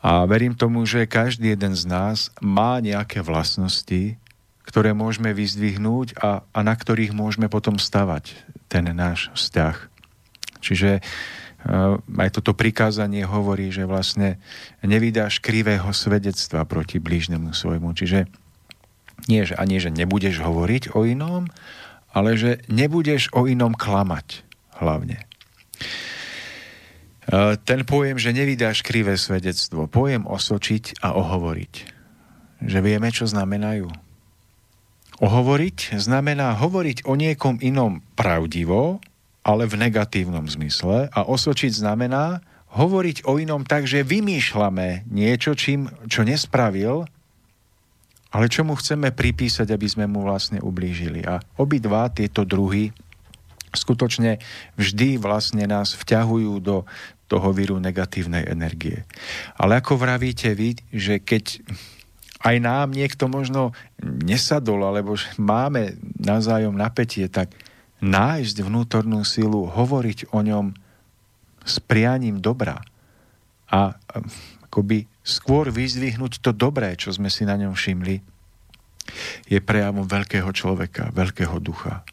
[0.00, 4.16] A verím tomu, že každý jeden z nás má nejaké vlastnosti,
[4.64, 8.32] ktoré môžeme vyzdvihnúť a, a na ktorých môžeme potom stavať
[8.70, 9.76] ten náš vzťah.
[10.64, 14.40] Čiže uh, aj toto prikázanie hovorí, že vlastne
[14.80, 17.92] nevydáš krivého svedectva proti blížnemu svojmu.
[17.92, 18.30] Čiže
[19.28, 21.52] nie, že, a nie, že nebudeš hovoriť o inom,
[22.10, 24.42] ale že nebudeš o inom klamať
[24.82, 25.18] hlavne.
[25.20, 25.24] E,
[27.62, 31.74] ten pojem, že nevydáš krivé svedectvo, pojem osočiť a ohovoriť.
[32.66, 33.88] Že vieme, čo znamenajú.
[35.20, 39.04] Ohovoriť znamená hovoriť o niekom inom pravdivo,
[39.44, 45.90] ale v negatívnom zmysle a osočiť znamená hovoriť o inom tak, že vymýšľame niečo, čím,
[46.08, 47.04] čo nespravil
[48.30, 51.26] ale čo mu chceme pripísať, aby sme mu vlastne ublížili.
[51.26, 52.94] A obidva tieto druhy
[53.74, 54.38] skutočne
[54.78, 56.86] vždy vlastne nás vťahujú do
[57.30, 59.06] toho víru negatívnej energie.
[59.54, 61.62] Ale ako vravíte vy, že keď
[62.40, 67.54] aj nám niekto možno nesadol, alebo máme nazájom napätie, tak
[68.00, 70.72] nájsť vnútornú silu, hovoriť o ňom
[71.62, 72.80] s prianím dobra
[73.68, 73.94] a
[74.66, 78.20] akoby skôr vyzdvihnúť to dobré, čo sme si na ňom všimli,
[79.50, 82.06] je prejavom veľkého človeka, veľkého ducha.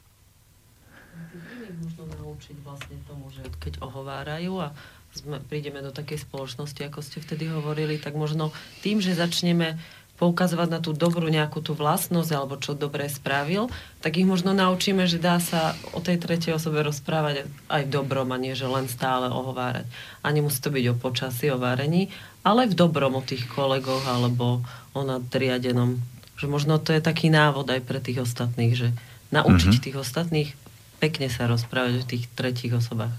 [1.77, 4.73] Možno naučiť vlastne tomu, že keď ohovárajú a
[5.13, 8.53] sme, prídeme do takej spoločnosti, ako ste vtedy hovorili, tak možno
[8.85, 9.77] tým, že začneme
[10.17, 13.69] poukazovať na tú dobrú nejakú tú vlastnosť alebo čo dobre spravil,
[14.01, 18.33] tak ich možno naučíme, že dá sa o tej tretej osobe rozprávať aj v dobrom
[18.33, 19.85] a nie, že len stále ohovárať.
[20.25, 22.09] A nemusí to byť o počasí, o várení,
[22.41, 24.65] ale v dobrom o tých kolegoch alebo
[24.97, 26.01] o nadriadenom.
[26.37, 28.89] Že možno to je taký návod aj pre tých ostatných, že
[29.29, 29.85] naučiť mm-hmm.
[29.85, 30.49] tých ostatných
[30.97, 33.13] pekne sa rozprávať o tých tretích osobách.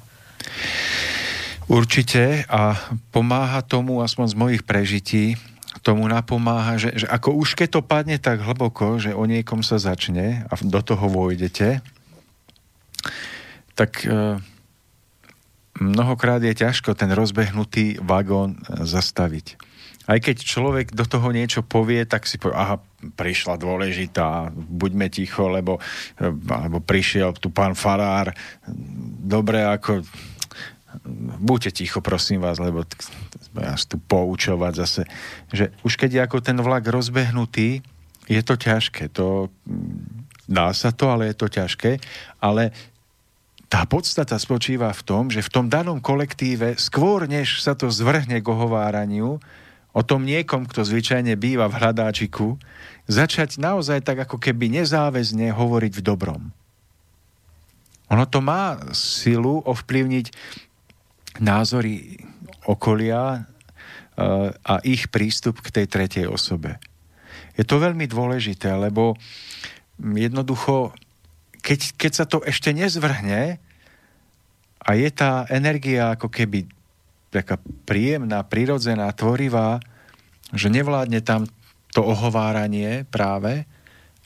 [1.69, 2.81] Určite a
[3.13, 5.37] pomáha tomu, aspoň z mojich prežití,
[5.85, 9.77] tomu napomáha, že, že ako už keď to padne tak hlboko, že o niekom sa
[9.77, 11.85] začne a do toho vojdete,
[13.79, 14.41] tak e,
[15.79, 19.61] mnohokrát je ťažko ten rozbehnutý vagón e, zastaviť.
[20.09, 22.81] Aj keď človek do toho niečo povie, tak si povie, aha,
[23.15, 28.33] prišla dôležitá, buďme ticho, lebo e, alebo prišiel tu pán Farár,
[29.23, 30.03] dobre, ako
[31.39, 32.83] buďte ticho, prosím vás, lebo
[33.59, 35.03] až tu poučovať zase,
[35.53, 37.83] že už keď je ako ten vlak rozbehnutý,
[38.29, 42.03] je to ťažké, to mm, dá sa to, ale je to ťažké,
[42.39, 42.71] ale
[43.69, 48.41] tá podstata spočíva v tom, že v tom danom kolektíve, skôr než sa to zvrhne
[48.41, 49.41] k ohováraniu,
[49.93, 52.57] o tom niekom, kto zvyčajne býva v hľadáčiku,
[53.09, 56.43] začať naozaj tak ako keby nezáväzne hovoriť v dobrom.
[58.09, 60.33] Ono to má silu ovplyvniť
[61.41, 62.21] názory
[62.67, 63.41] okolia e,
[64.55, 66.77] a ich prístup k tej tretej osobe.
[67.59, 69.19] Je to veľmi dôležité, lebo
[69.99, 70.95] jednoducho,
[71.59, 73.59] keď, keď sa to ešte nezvrhne
[74.79, 76.71] a je tá energia ako keby
[77.35, 79.83] taká príjemná, prirodzená, tvorivá,
[80.55, 81.45] že nevládne tam
[81.93, 83.69] to ohováranie práve,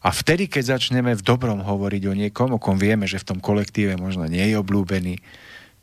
[0.03, 3.39] a vtedy, keď začneme v dobrom hovoriť o niekom, o kom vieme, že v tom
[3.39, 5.23] kolektíve možno nie je obľúbený,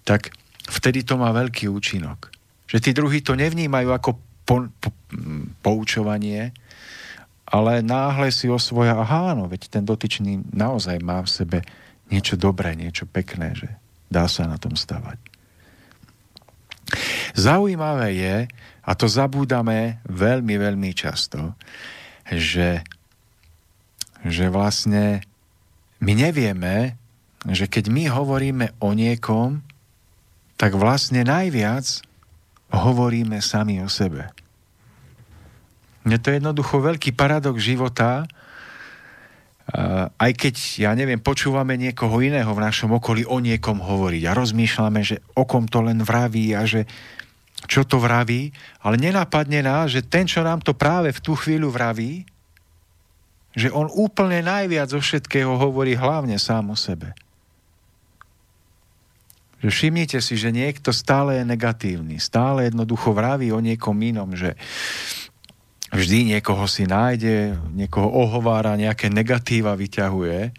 [0.04, 0.36] tak
[0.70, 2.30] vtedy to má veľký účinok.
[2.70, 4.10] Že tí druhí to nevnímajú ako
[4.46, 4.90] po, po,
[5.66, 6.54] poučovanie,
[7.50, 11.60] ale náhle si osvoja, aha, no, veď ten dotyčný naozaj má v sebe
[12.14, 13.70] niečo dobré, niečo pekné, že
[14.10, 15.18] dá sa na tom stavať.
[17.38, 18.36] Zaujímavé je,
[18.82, 21.54] a to zabúdame veľmi, veľmi často,
[22.26, 22.82] že,
[24.26, 25.22] že vlastne
[26.02, 26.98] my nevieme,
[27.46, 29.62] že keď my hovoríme o niekom,
[30.60, 32.04] tak vlastne najviac
[32.76, 34.28] hovoríme sami o sebe.
[36.04, 38.28] Je to jednoducho veľký paradox života,
[40.18, 45.02] aj keď, ja neviem, počúvame niekoho iného v našom okolí o niekom hovoriť a rozmýšľame,
[45.06, 46.90] že o kom to len vraví a že
[47.70, 48.50] čo to vraví,
[48.82, 52.26] ale nenapadne nás, že ten, čo nám to práve v tú chvíľu vraví,
[53.54, 57.14] že on úplne najviac zo všetkého hovorí hlavne sám o sebe.
[59.60, 64.56] Že všimnite si, že niekto stále je negatívny, stále jednoducho vraví o niekom inom, že
[65.92, 70.56] vždy niekoho si nájde, niekoho ohovára, nejaké negatíva vyťahuje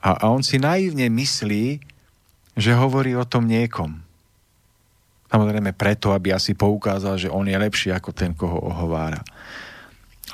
[0.00, 1.84] a, a on si naivne myslí,
[2.56, 4.00] že hovorí o tom niekom.
[5.30, 9.22] Samozrejme preto, aby asi poukázal, že on je lepší ako ten, koho ohovára.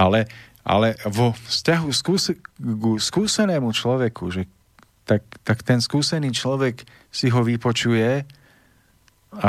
[0.01, 0.25] Ale,
[0.65, 4.49] ale vo vzťahu skús- k skúsenému človeku, že
[5.07, 6.83] tak, tak ten skúsený človek
[7.17, 8.29] si ho vypočuje
[9.33, 9.49] a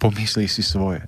[0.00, 1.04] pomyslí si svoje.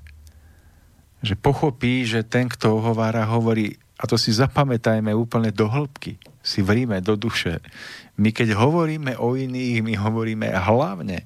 [1.24, 6.60] Že pochopí, že ten, kto ohovára, hovorí, a to si zapamätajme úplne do hĺbky, si
[6.60, 7.64] vríme do duše.
[8.20, 11.24] My keď hovoríme o iných, my hovoríme hlavne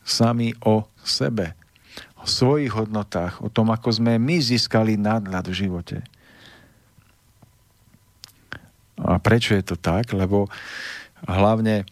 [0.00, 1.52] sami o sebe,
[2.16, 5.96] o svojich hodnotách, o tom, ako sme my získali nadhľad v živote.
[8.96, 10.16] A prečo je to tak?
[10.16, 10.48] Lebo
[11.28, 11.84] hlavne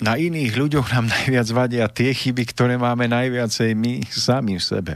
[0.00, 4.94] na iných ľuďoch nám najviac vadia tie chyby, ktoré máme najviacej my sami v sebe.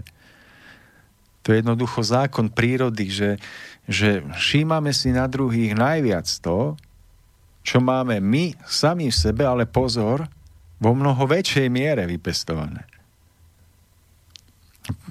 [1.44, 3.30] To je jednoducho zákon prírody, že,
[3.88, 6.76] že všímame si na druhých najviac to,
[7.64, 10.28] čo máme my sami v sebe, ale pozor,
[10.80, 12.88] vo mnoho väčšej miere vypestované.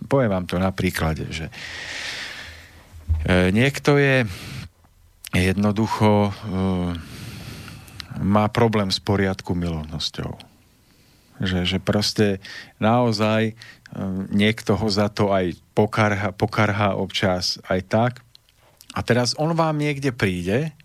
[0.09, 1.45] Poviem vám to na príklade, že
[3.25, 4.25] e, niekto je
[5.29, 6.31] jednoducho e,
[8.19, 10.35] má problém s poriadku milovnosťou.
[11.39, 12.43] Že, že proste
[12.83, 13.53] naozaj e,
[14.29, 18.13] niekto ho za to aj pokarha, pokarha občas aj tak.
[18.91, 20.75] A teraz on vám niekde príde,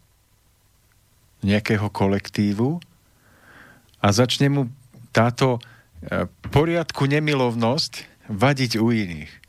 [1.44, 2.80] nejakého kolektívu
[4.00, 4.62] a začne mu
[5.12, 9.43] táto e, poriadku nemilovnosť vadiť u iných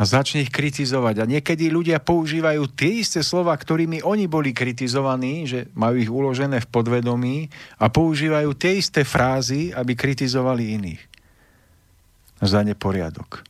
[0.00, 1.20] a začne ich kritizovať.
[1.20, 6.64] A niekedy ľudia používajú tie isté slova, ktorými oni boli kritizovaní, že majú ich uložené
[6.64, 11.02] v podvedomí a používajú tie isté frázy, aby kritizovali iných
[12.40, 13.44] za neporiadok.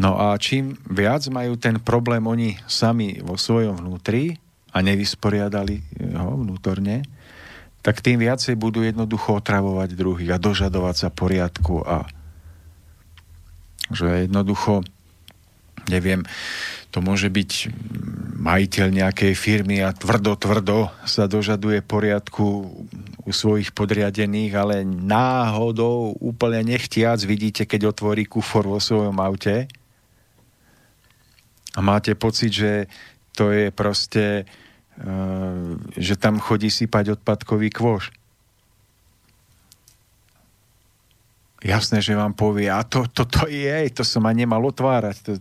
[0.00, 4.40] No a čím viac majú ten problém oni sami vo svojom vnútri
[4.72, 5.84] a nevysporiadali
[6.16, 7.04] ho vnútorne,
[7.84, 12.08] tak tým viacej budú jednoducho otravovať druhých a dožadovať sa poriadku a
[13.92, 14.84] že jednoducho,
[15.88, 16.24] neviem,
[16.88, 17.50] to môže byť
[18.38, 22.44] majiteľ nejakej firmy a tvrdo, tvrdo sa dožaduje poriadku
[23.28, 29.68] u svojich podriadených, ale náhodou úplne nechtiac vidíte, keď otvorí kufor vo svojom aute
[31.76, 32.72] a máte pocit, že
[33.38, 34.42] to je proste,
[34.98, 38.10] uh, že tam chodí sypať odpadkový kvoš.
[41.58, 45.32] Jasné, že vám povie, a to, to, to je, to som ma nemal otvárať, to,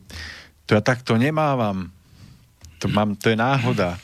[0.66, 1.94] to ja takto nemávam.
[2.82, 4.02] To, mám, to je náhoda.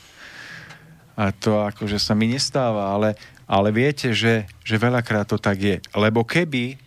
[1.14, 5.76] A to akože sa mi nestáva, ale, ale viete, že, že veľakrát to tak je.
[5.94, 6.78] Lebo keby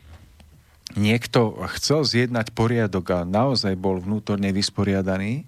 [0.95, 5.43] niekto chcel zjednať poriadok a naozaj bol vnútorne vysporiadaný,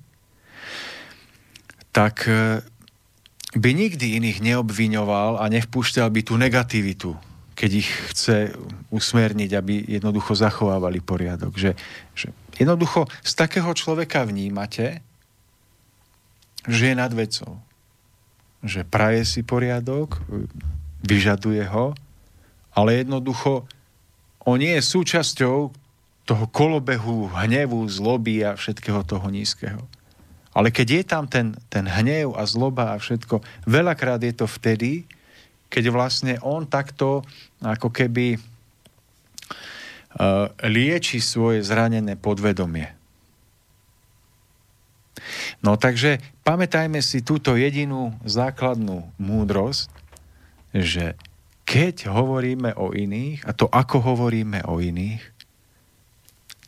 [1.96, 2.60] tak e,
[3.56, 7.16] by nikdy iných neobviňoval a nevpúšťal by tú negativitu,
[7.60, 8.55] keď ich chce
[8.88, 11.60] usmerniť, aby jednoducho zachovávali poriadok.
[11.60, 11.76] Že,
[12.16, 14.99] že Jednoducho z takého človeka vnímate,
[16.68, 17.64] že je nad vecou.
[18.60, 20.20] Že praje si poriadok,
[21.07, 21.95] vyžaduje ho,
[22.76, 23.64] ale jednoducho
[24.43, 25.72] on nie je súčasťou
[26.28, 29.80] toho kolobehu hnevu, zloby a všetkého toho nízkeho.
[30.51, 35.07] Ale keď je tam ten, ten hnev a zloba a všetko, veľakrát je to vtedy,
[35.70, 37.22] keď vlastne on takto
[37.61, 38.41] ako keby
[40.09, 42.89] Eh, lieči svoje zranené podvedomie.
[45.61, 49.86] No takže pamätajme si túto jedinú základnú múdrosť,
[50.74, 51.13] že
[51.61, 55.22] keď hovoríme o iných, a to ako hovoríme o iných,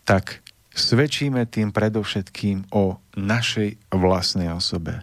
[0.06, 0.46] tak
[0.78, 5.02] svedčíme tým predovšetkým o našej vlastnej osobe,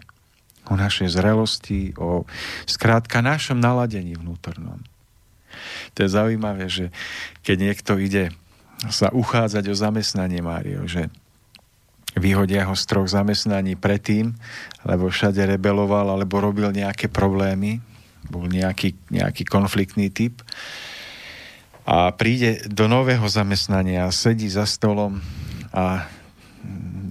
[0.69, 2.29] o našej zrelosti, o
[2.69, 4.79] skrátka našom naladení vnútornom.
[5.97, 6.93] To je zaujímavé, že
[7.41, 8.31] keď niekto ide
[8.87, 11.11] sa uchádzať o zamestnanie, Mário, že
[12.15, 14.33] vyhodia ho z troch zamestnaní predtým,
[14.87, 17.83] lebo všade rebeloval alebo robil nejaké problémy,
[18.29, 20.39] bol nejaký, nejaký konfliktný typ
[21.89, 25.17] a príde do nového zamestnania, sedí za stolom
[25.73, 26.05] a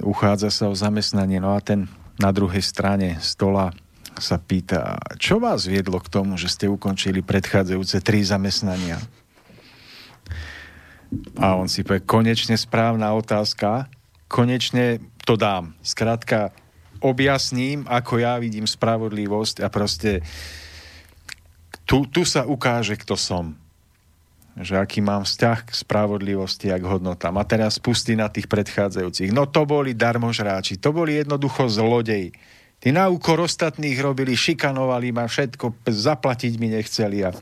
[0.05, 1.43] uchádza sa o zamestnanie.
[1.43, 3.71] No a ten na druhej strane stola
[4.19, 8.99] sa pýta, čo vás viedlo k tomu, že ste ukončili predchádzajúce tri zamestnania?
[11.39, 13.87] A on si povie, konečne správna otázka,
[14.27, 15.73] konečne to dám.
[15.81, 16.53] Skrátka,
[16.99, 20.21] objasním, ako ja vidím spravodlivosť a proste
[21.89, 23.57] tu, tu sa ukáže, kto som.
[24.57, 27.37] Že aký mám vzťah k spravodlivosti a k hodnotám.
[27.37, 29.35] A teraz pustí na tých predchádzajúcich.
[29.35, 32.33] No to boli darmožráči, to boli jednoducho zlodeji
[32.79, 37.27] Tí na úkor ostatných robili, šikanovali ma všetko, zaplatiť mi nechceli.
[37.27, 37.35] A...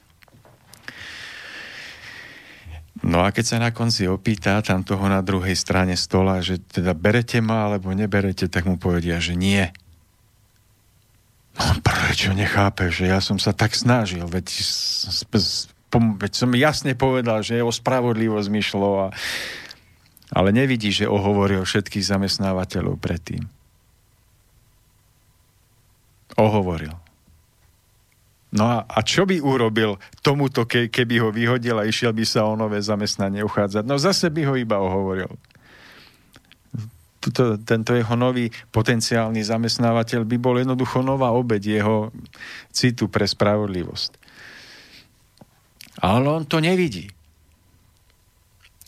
[3.05, 6.97] No a keď sa na konci opýta tam toho na druhej strane stola, že teda
[6.97, 9.69] berete ma alebo neberete, tak mu povedia, že nie.
[11.61, 14.49] No prečo nechápe, že ja som sa tak snažil, veď,
[15.99, 19.07] veď som jasne povedal, že o spravodlivosť mi šlo a,
[20.35, 23.47] ale nevidí, že ohovoril všetkých zamestnávateľov predtým
[26.37, 26.93] ohovoril.
[28.57, 32.47] No a, a čo by urobil tomuto, ke, keby ho vyhodil a išiel by sa
[32.47, 33.85] o nové zamestnanie uchádzať?
[33.85, 35.29] No zase by ho iba ohovoril.
[37.19, 42.15] Tuto, tento jeho nový potenciálny zamestnávateľ by bol jednoducho nová obed jeho
[42.71, 44.26] citu pre spravodlivosť.
[46.01, 47.09] Ale on to nevidí.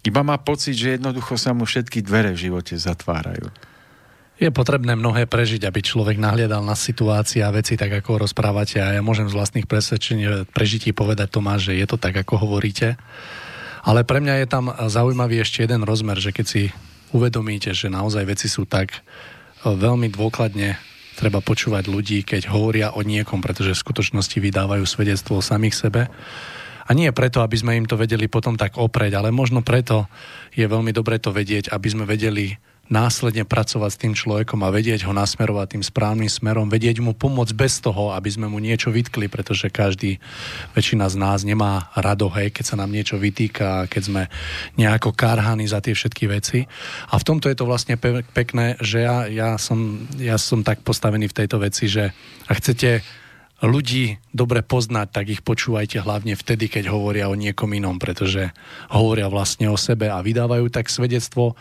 [0.07, 3.51] Iba má pocit, že jednoducho sa mu všetky dvere v živote zatvárajú.
[4.39, 8.79] Je potrebné mnohé prežiť, aby človek nahliadal na situácie a veci tak, ako rozprávate.
[8.79, 12.95] A ja môžem z vlastných presvedčení prežití povedať Tomáš, že je to tak, ako hovoríte.
[13.83, 16.63] Ale pre mňa je tam zaujímavý ešte jeden rozmer, že keď si
[17.11, 18.99] uvedomíte, že naozaj veci sú tak e,
[19.67, 20.79] veľmi dôkladne
[21.19, 26.07] treba počúvať ľudí, keď hovoria o niekom, pretože v skutočnosti vydávajú svedectvo o samých sebe.
[26.89, 30.09] A nie preto, aby sme im to vedeli potom tak opreť, ale možno preto
[30.57, 32.57] je veľmi dobre to vedieť, aby sme vedeli
[32.89, 37.53] následne pracovať s tým človekom a vedieť ho nasmerovať tým správnym smerom, vedieť mu pomôcť
[37.53, 40.17] bez toho, aby sme mu niečo vytkli, pretože každý,
[40.73, 44.23] väčšina z nás nemá rado, hej, keď sa nám niečo vytýka, keď sme
[44.81, 46.65] nejako karhaní za tie všetky veci.
[47.13, 50.81] A v tomto je to vlastne pe- pekné, že ja, ja, som, ja som tak
[50.81, 52.17] postavený v tejto veci, že
[52.49, 53.05] ak chcete
[53.63, 58.55] ľudí dobre poznať, tak ich počúvajte hlavne vtedy, keď hovoria o niekom inom, pretože
[58.93, 61.59] hovoria vlastne o sebe a vydávajú tak svedectvo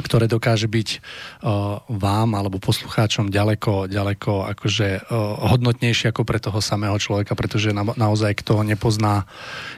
[0.00, 6.64] ktoré dokáže byť uh, vám alebo poslucháčom ďaleko, ďaleko akože uh, hodnotnejšie ako pre toho
[6.64, 9.28] samého človeka, pretože na, naozaj kto nepozná,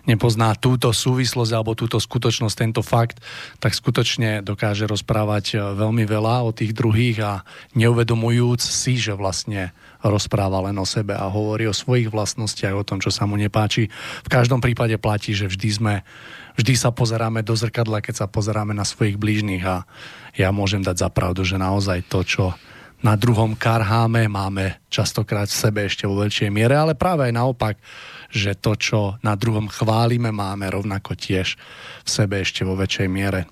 [0.06, 3.18] nepozná túto súvislosť alebo túto skutočnosť, tento fakt,
[3.58, 7.32] tak skutočne dokáže rozprávať uh, veľmi veľa o tých druhých a
[7.74, 9.74] neuvedomujúc si, že vlastne
[10.04, 13.88] rozpráva len o sebe a hovorí o svojich vlastnostiach, o tom, čo sa mu nepáči.
[14.24, 15.94] V každom prípade platí, že vždy sme
[16.54, 19.82] vždy sa pozeráme do zrkadla, keď sa pozeráme na svojich blížnych a
[20.38, 22.44] ja môžem dať za pravdu, že naozaj to, čo
[23.04, 27.76] na druhom karháme, máme častokrát v sebe ešte vo väčšej miere, ale práve aj naopak,
[28.32, 31.60] že to, čo na druhom chválime, máme rovnako tiež
[32.00, 33.44] v sebe ešte vo väčšej miere.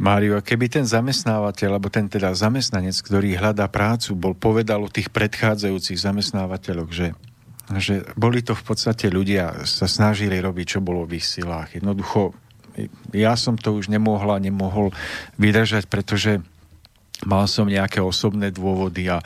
[0.00, 5.12] Mário, keby ten zamestnávateľ, alebo ten teda zamestnanec, ktorý hľadá prácu, bol povedal o tých
[5.12, 7.08] predchádzajúcich zamestnávateľoch, že
[7.72, 11.78] že boli to v podstate ľudia, sa snažili robiť, čo bolo v ich silách.
[11.78, 12.36] Jednoducho,
[13.14, 14.92] ja som to už nemohla, nemohol
[15.40, 16.42] vydržať, pretože
[17.24, 19.22] mal som nejaké osobné dôvody a,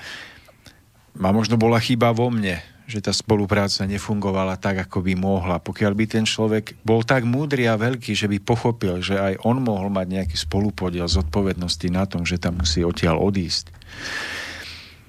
[1.16, 5.58] a možno bola chyba vo mne, že tá spolupráca nefungovala tak, ako by mohla.
[5.58, 9.58] Pokiaľ by ten človek bol tak múdry a veľký, že by pochopil, že aj on
[9.58, 13.74] mohol mať nejaký spolupodiel zodpovednosti na tom, že tam musí odtiaľ odísť.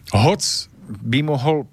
[0.09, 0.41] Hoc
[0.89, 1.69] by mohol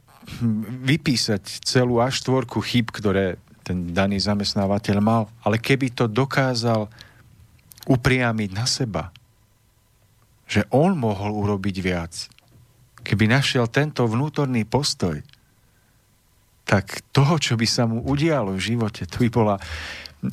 [0.84, 6.92] vypísať celú až štvorku chyb, ktoré ten daný zamestnávateľ mal, ale keby to dokázal
[7.88, 9.09] upriamiť na seba,
[10.44, 12.12] že on mohol urobiť viac,
[13.00, 15.20] keby našiel tento vnútorný postoj,
[16.64, 19.56] tak toho, čo by sa mu udialo v živote, to by bola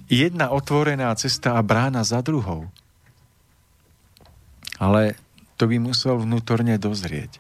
[0.08, 2.72] jedna otvorená cesta a brána za druhou.
[4.80, 5.20] Ale
[5.60, 7.38] to by musel vnútorne dozrieť.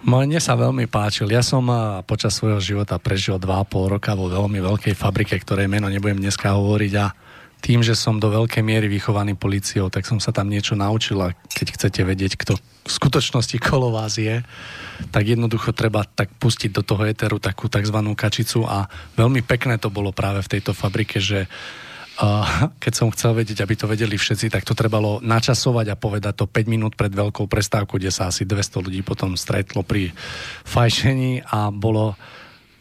[0.00, 1.28] Mne sa veľmi páčil.
[1.28, 1.68] Ja som
[2.08, 6.92] počas svojho života prežil 2,5 roka vo veľmi veľkej fabrike, ktorej meno nebudem dneska hovoriť
[6.96, 7.06] a
[7.60, 11.36] tým, že som do veľkej miery vychovaný policiou, tak som sa tam niečo naučil a
[11.52, 14.40] keď chcete vedieť, kto v skutočnosti kolo vás je,
[15.12, 17.96] tak jednoducho treba tak pustiť do toho éteru takú tzv.
[18.16, 21.46] kačicu a veľmi pekné to bolo práve v tejto fabrike, že
[22.76, 26.44] keď som chcel vedieť, aby to vedeli všetci, tak to trebalo načasovať a povedať to
[26.44, 30.12] 5 minút pred veľkou prestávkou, kde sa asi 200 ľudí potom stretlo pri
[30.68, 32.12] fajšení a bolo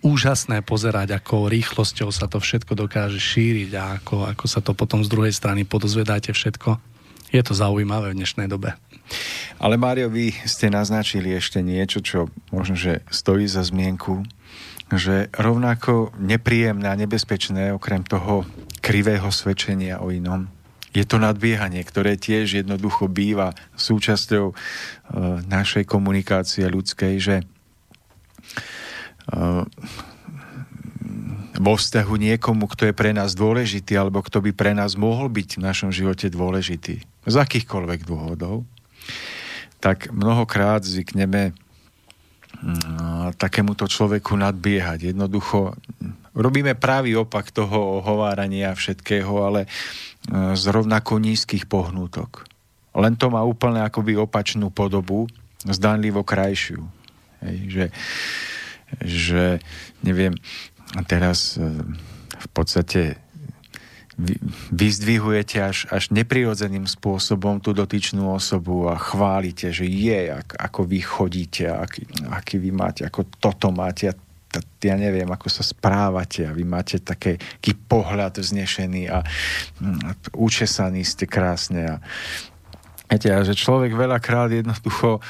[0.02, 5.04] úžasné pozerať, ako rýchlosťou sa to všetko dokáže šíriť a ako, ako sa to potom
[5.04, 6.80] z druhej strany podozvedáte všetko.
[7.30, 8.74] Je to zaujímavé v dnešnej dobe.
[9.62, 12.20] Ale Mário, vy ste naznačili ešte niečo, čo
[12.50, 14.26] možno, že stojí za zmienku,
[14.89, 18.50] že rovnako nepríjemné a nebezpečné, okrem toho
[18.82, 20.50] krivého svedčenia o inom,
[20.89, 24.54] je to nadbiehanie, ktoré tiež jednoducho býva súčasťou e,
[25.45, 27.36] našej komunikácie ľudskej, že
[31.59, 35.59] vo vzťahu niekomu, kto je pre nás dôležitý, alebo kto by pre nás mohol byť
[35.59, 38.63] v našom živote dôležitý, z akýchkoľvek dôvodov,
[39.84, 41.51] tak mnohokrát zvykneme
[43.39, 45.13] takémuto človeku nadbiehať.
[45.15, 45.77] Jednoducho
[46.36, 49.67] robíme pravý opak toho ohovárania všetkého, ale e,
[50.57, 52.43] z rovnako nízkych pohnútok.
[52.97, 55.30] Len to má úplne akoby opačnú podobu,
[55.63, 56.84] zdanlivo krajšiu.
[57.43, 57.86] Hej, že,
[59.04, 59.62] že
[60.02, 60.34] neviem,
[61.06, 61.66] teraz e,
[62.40, 63.22] v podstate
[64.76, 71.00] vyzdvihujete až, až neprirodzeným spôsobom tú dotyčnú osobu a chválite, že je, ak, ako vy
[71.00, 74.12] chodíte, aký, aký vy máte, ako toto máte.
[74.12, 74.14] Ja,
[74.84, 77.40] ja neviem, ako sa správate a vy máte taký
[77.88, 81.88] pohľad vznešený a, a učesaný ste krásne.
[81.88, 81.96] A,
[83.08, 85.24] viete, a že človek veľakrát jednoducho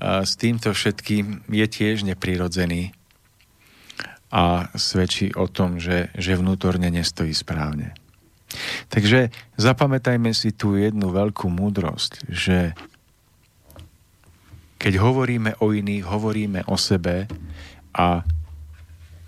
[0.00, 2.96] a, s týmto všetkým je tiež neprirodzený
[4.30, 7.92] a svedčí o tom, že, že vnútorne nestojí správne.
[8.90, 12.74] Takže zapamätajme si tú jednu veľkú múdrosť, že
[14.80, 17.28] keď hovoríme o iných, hovoríme o sebe
[17.94, 18.24] a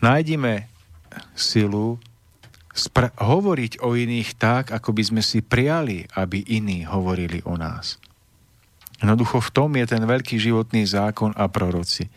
[0.00, 0.66] nájdime
[1.36, 2.00] silu
[2.72, 8.00] spra- hovoriť o iných tak, ako by sme si prijali, aby iní hovorili o nás.
[8.98, 12.08] Jednoducho v tom je ten veľký životný zákon a proroci.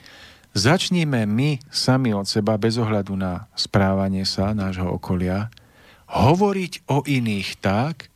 [0.55, 5.51] Začníme my sami od seba, bez ohľadu na správanie sa nášho okolia,
[6.07, 8.07] hovoriť o iných tak,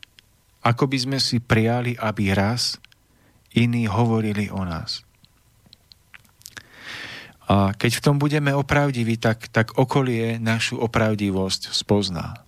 [0.64, 2.80] ako by sme si prijali, aby raz
[3.52, 5.04] iní hovorili o nás.
[7.44, 12.40] A keď v tom budeme opravdiví, tak, tak okolie našu opravdivosť spozná.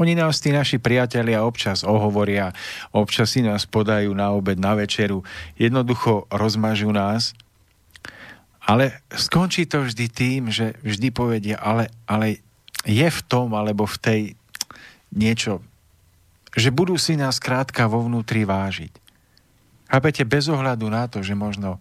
[0.00, 2.56] Oni nás, tí naši priatelia, občas ohovoria,
[2.96, 5.20] občas si nás podajú na obed, na večeru,
[5.58, 7.36] jednoducho rozmažu nás,
[8.68, 12.44] ale skončí to vždy tým, že vždy povedia, ale, ale
[12.84, 14.20] je v tom alebo v tej
[15.08, 15.64] niečo
[16.58, 18.90] že budú si nás krátka vo vnútri vážiť.
[19.88, 21.80] Chápete, bez ohľadu na to, že možno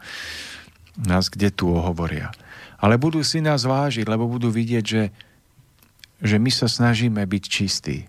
[0.96, 2.32] nás kde tu ohovoria.
[2.78, 5.04] Ale budú si nás vážiť, lebo budú vidieť, že,
[6.22, 8.06] že my sa snažíme byť čistí.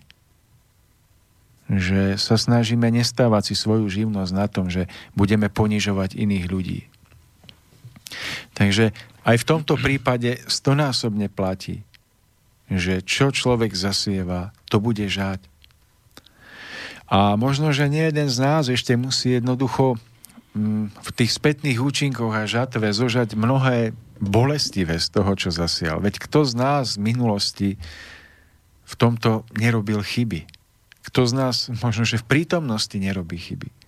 [1.69, 6.79] Že sa snažíme nestávať si svoju živnosť na tom, že budeme ponižovať iných ľudí.
[8.57, 8.91] Takže
[9.23, 11.85] aj v tomto prípade stonásobne platí,
[12.69, 15.41] že čo človek zasieva, to bude žať.
[17.09, 19.97] A možno, že nie jeden z nás ešte musí jednoducho
[20.53, 25.97] mm, v tých spätných účinkoch a žatve zožať mnohé bolestivé z toho, čo zasial.
[26.03, 27.69] Veď kto z nás v minulosti
[28.85, 30.45] v tomto nerobil chyby?
[31.09, 33.78] Kto z nás možno, že v prítomnosti nerobí chyby?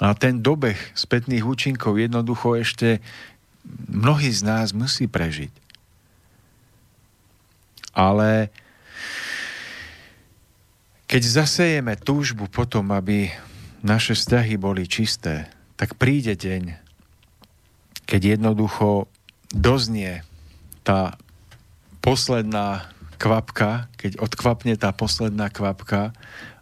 [0.00, 3.04] A ten dobeh spätných účinkov jednoducho ešte
[3.92, 5.52] mnohí z nás musí prežiť.
[7.92, 8.48] Ale
[11.04, 13.28] keď zasejeme túžbu potom, aby
[13.84, 16.76] naše vzťahy boli čisté, tak príde deň,
[18.08, 19.10] keď jednoducho
[19.52, 20.24] doznie
[20.86, 21.18] tá
[22.00, 22.88] posledná
[23.20, 26.16] kvapka, keď odkvapne tá posledná kvapka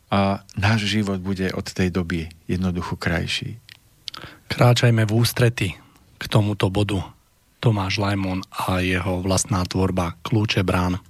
[0.08, 3.60] a náš život bude od tej doby jednoducho krajší.
[4.48, 5.68] Kráčajme v ústrety
[6.18, 7.04] k tomuto bodu.
[7.58, 11.02] Tomáš Lajmon a jeho vlastná tvorba Kľúče brán.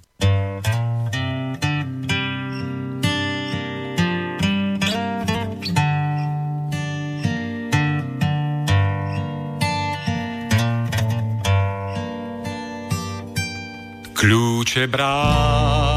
[14.19, 15.88] Kľúče brán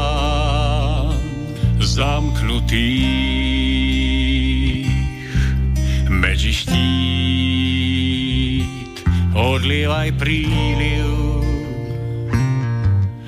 [1.93, 2.73] zamknutých
[6.09, 7.85] medzi štít
[9.37, 11.05] odlievaj príliv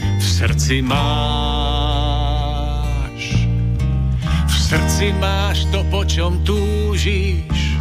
[0.02, 1.06] v srdci máš.
[4.50, 7.78] V srdci máš to, po čom túžiš.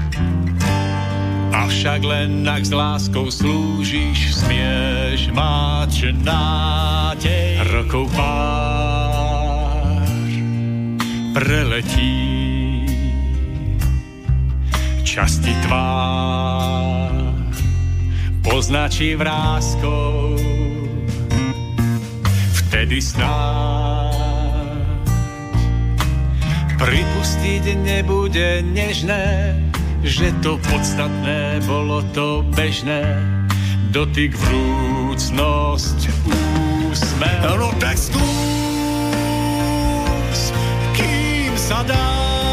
[1.49, 7.65] Avšak len ak s láskou slúžiš, smieš mať nádej.
[7.73, 9.04] Rokov pár
[11.35, 12.87] preletí,
[15.03, 17.11] časti tvár
[18.47, 20.39] poznačí vrázkou.
[22.55, 24.15] Vtedy snáď
[26.79, 29.59] pripustiť nebude nežné,
[30.07, 33.03] že to podstatné bolo to bežné,
[33.91, 37.59] dotyk vrúcnosť, úsmev.
[37.59, 38.54] No tak skús,
[41.65, 42.44] kým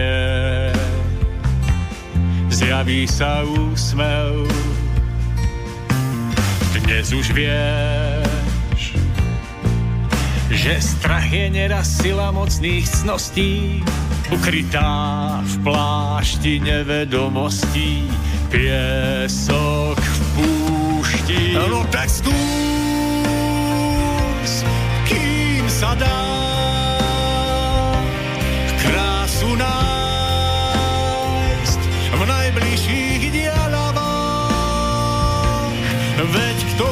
[0.00, 0.72] Zmizne
[2.48, 4.48] zjaví sa úsmev.
[6.80, 8.96] Dnes už vieš,
[10.48, 13.84] že strach je neraz sila mocných cností,
[14.32, 18.08] ukrytá v plášti nevedomostí,
[18.48, 21.54] piesok v púšti.
[21.54, 22.32] No tak skús,
[25.06, 26.39] kým sa dá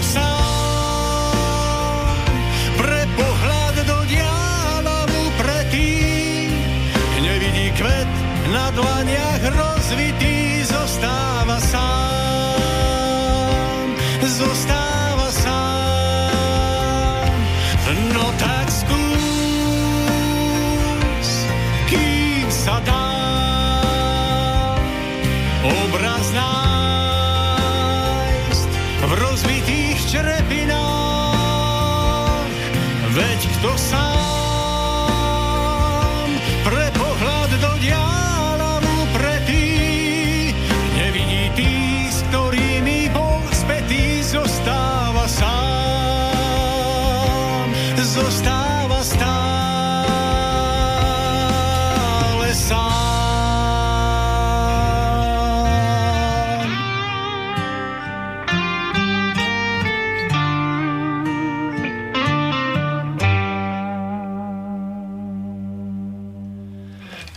[0.08, 0.24] sám
[2.80, 3.98] pre pohľad do
[7.18, 8.08] nevidí kvet
[8.48, 11.88] na dlaniach rozvitý, zostáva sám,
[14.24, 14.88] zostáva.
[17.88, 19.28] No tak skús
[22.48, 23.08] sa dá
[25.64, 26.67] obraz nájsť
[30.08, 30.80] črepinách.
[33.12, 34.47] Veď kto sám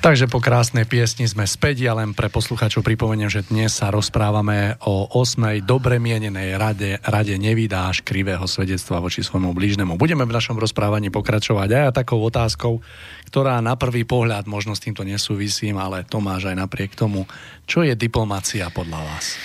[0.01, 1.85] Takže po krásnej piesni sme späť.
[1.85, 7.37] Ja len pre poslucháčov pripomeniem, že dnes sa rozprávame o osmej dobre mienenej rade, rade
[7.37, 10.01] nevydáš krivého svedectva voči svojmu blížnemu.
[10.01, 12.81] Budeme v našom rozprávaní pokračovať aj takou otázkou,
[13.29, 17.29] ktorá na prvý pohľad možno s týmto nesúvisím, ale Tomáš aj napriek tomu.
[17.69, 19.37] Čo je diplomácia podľa vás?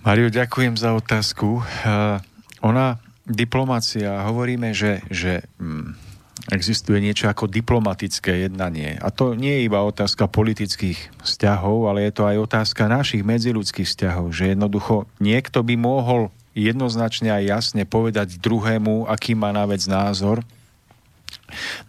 [0.00, 1.60] Mario, ďakujem za otázku.
[1.60, 2.24] Uh,
[2.64, 6.03] ona, diplomácia, hovoríme, že, že mm,
[6.52, 8.98] existuje niečo ako diplomatické jednanie.
[9.00, 13.88] A to nie je iba otázka politických vzťahov, ale je to aj otázka našich medziludských
[13.88, 19.82] vzťahov, že jednoducho niekto by mohol jednoznačne a jasne povedať druhému, aký má na vec
[19.90, 20.44] názor,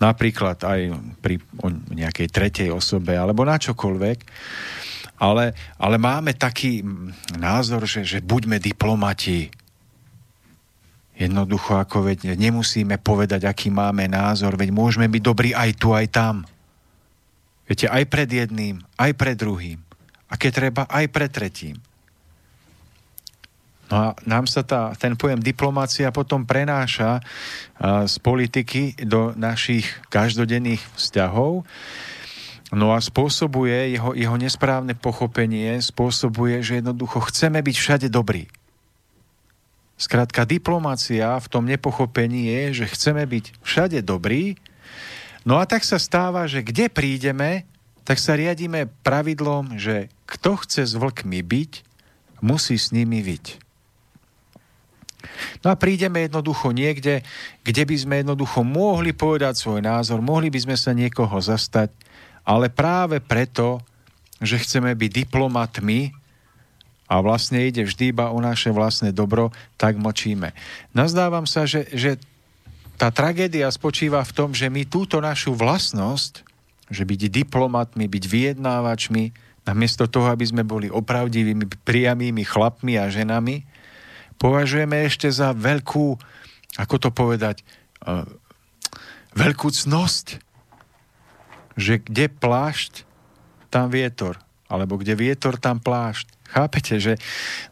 [0.02, 1.42] napríklad aj pri
[1.94, 4.18] nejakej tretej osobe, alebo na čokoľvek,
[5.22, 6.84] ale, ale máme taký
[7.40, 9.48] názor, že, že buďme diplomati,
[11.16, 16.12] Jednoducho, ako veď nemusíme povedať, aký máme názor, veď môžeme byť dobrí aj tu, aj
[16.12, 16.44] tam.
[17.66, 19.80] Viete, aj pred jedným, aj pred druhým.
[20.28, 21.80] A keď treba, aj pred tretím.
[23.86, 27.22] No a nám sa tá, ten pojem diplomácia potom prenáša
[28.10, 31.64] z politiky do našich každodenných vzťahov.
[32.74, 38.50] No a spôsobuje jeho, jeho nesprávne pochopenie, spôsobuje, že jednoducho chceme byť všade dobrí.
[39.96, 44.60] Skrátka, diplomácia v tom nepochopení je, že chceme byť všade dobrí,
[45.48, 47.64] no a tak sa stáva, že kde prídeme,
[48.04, 51.72] tak sa riadíme pravidlom, že kto chce s vlkmi byť,
[52.44, 53.66] musí s nimi byť.
[55.66, 57.26] No a prídeme jednoducho niekde,
[57.66, 61.90] kde by sme jednoducho mohli povedať svoj názor, mohli by sme sa niekoho zastať,
[62.46, 63.82] ale práve preto,
[64.38, 66.14] že chceme byť diplomatmi,
[67.06, 70.58] a vlastne ide vždy iba o naše vlastné dobro, tak močíme.
[70.98, 72.18] Nazdávam sa, že, že
[72.98, 76.42] tá tragédia spočíva v tom, že my túto našu vlastnosť,
[76.90, 79.24] že byť diplomatmi, byť vyjednávačmi,
[79.66, 83.66] namiesto toho, aby sme boli opravdivými, priamými chlapmi a ženami,
[84.38, 86.18] považujeme ešte za veľkú,
[86.78, 87.66] ako to povedať,
[88.06, 88.30] uh,
[89.34, 90.38] veľkú cnosť,
[91.76, 93.04] že kde plášť,
[93.74, 94.40] tam vietor,
[94.70, 96.32] alebo kde vietor, tam plášť.
[96.50, 97.14] Chápete, že...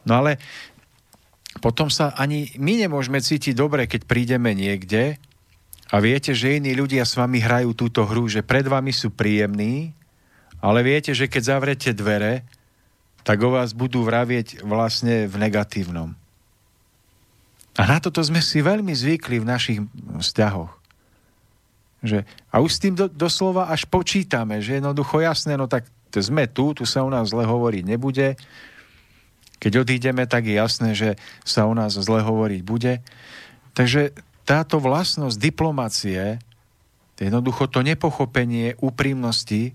[0.02, 0.42] No ale
[1.62, 5.16] potom sa ani my nemôžeme cítiť dobre, keď prídeme niekde
[5.94, 9.94] a viete, že iní ľudia s vami hrajú túto hru, že pred vami sú príjemní,
[10.58, 12.42] ale viete, že keď zavrete dvere,
[13.22, 16.12] tak o vás budú vravieť vlastne v negatívnom.
[17.74, 19.78] A na toto sme si veľmi zvykli v našich
[20.20, 20.70] vzťahoch.
[22.04, 22.22] Že,
[22.52, 25.88] a už s tým do, doslova až počítame, že jednoducho jasné, no tak
[26.20, 28.38] sme tu, tu sa u nás zle hovoriť nebude.
[29.58, 33.00] Keď odídeme, tak je jasné, že sa u nás zle hovoriť bude.
[33.72, 36.36] Takže táto vlastnosť diplomácie,
[37.16, 39.72] jednoducho to nepochopenie úprimnosti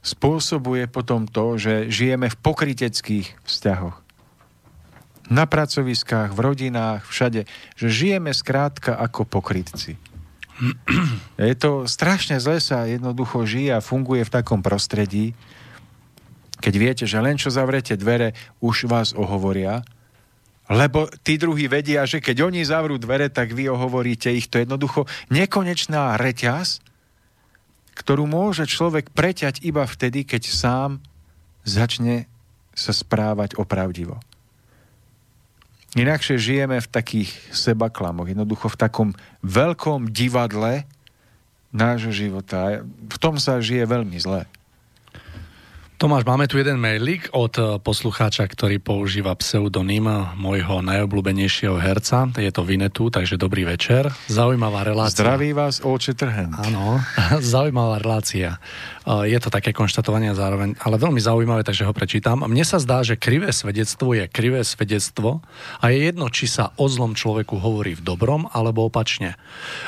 [0.00, 3.98] spôsobuje potom to, že žijeme v pokryteckých vzťahoch.
[5.26, 7.50] Na pracoviskách, v rodinách, všade.
[7.74, 9.98] Že žijeme skrátka ako pokrytci.
[11.36, 15.36] Je to strašne zle sa jednoducho žije a funguje v takom prostredí,
[16.60, 18.32] keď viete, že len čo zavrete dvere,
[18.64, 19.84] už vás ohovoria,
[20.66, 24.50] lebo tí druhí vedia, že keď oni zavrú dvere, tak vy ohovoríte ich.
[24.50, 26.82] To je jednoducho nekonečná reťaz,
[27.94, 30.90] ktorú môže človek preťať iba vtedy, keď sám
[31.62, 32.26] začne
[32.74, 34.18] sa správať opravdivo.
[35.96, 39.08] Inakšie žijeme v takých sebaklamoch, jednoducho v takom
[39.40, 40.84] veľkom divadle
[41.72, 42.84] nášho života.
[42.84, 44.44] V tom sa žije veľmi zle.
[45.96, 50.04] Tomáš, máme tu jeden mailík od eh, poslucháča, ktorý používa pseudonym
[50.36, 52.28] môjho najobľúbenejšieho herca.
[52.36, 54.12] Je to Vinetu, takže dobrý večer.
[54.28, 55.16] Zaujímavá relácia.
[55.16, 56.52] Zdraví vás, Olče Trhen.
[56.52, 57.00] Áno,
[57.40, 58.60] zaujímavá relácia.
[59.08, 62.44] Eh, je to také konštatovanie zároveň, ale veľmi zaujímavé, takže ho prečítam.
[62.44, 65.40] Mne sa zdá, že krivé svedectvo je krivé svedectvo
[65.80, 69.40] a je jedno, či sa o zlom človeku hovorí v dobrom alebo opačne.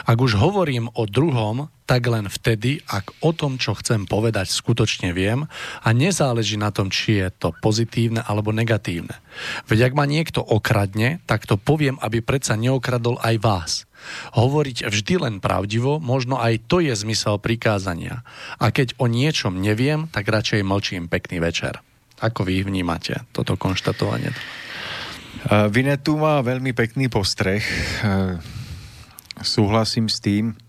[0.08, 5.16] Ak už hovorím o druhom, tak len vtedy, ak o tom, čo chcem povedať, skutočne
[5.16, 5.48] viem
[5.80, 9.16] a nezáleží na tom, či je to pozitívne alebo negatívne.
[9.72, 13.72] Veď ak ma niekto okradne, tak to poviem, aby predsa neokradol aj vás.
[14.36, 18.20] Hovoriť vždy len pravdivo, možno aj to je zmysel prikázania.
[18.60, 21.80] A keď o niečom neviem, tak radšej mlčím pekný večer.
[22.20, 24.36] Ako vy vnímate toto konštatovanie?
[25.72, 27.64] Vinetu má veľmi pekný postreh.
[29.40, 30.67] Súhlasím s tým.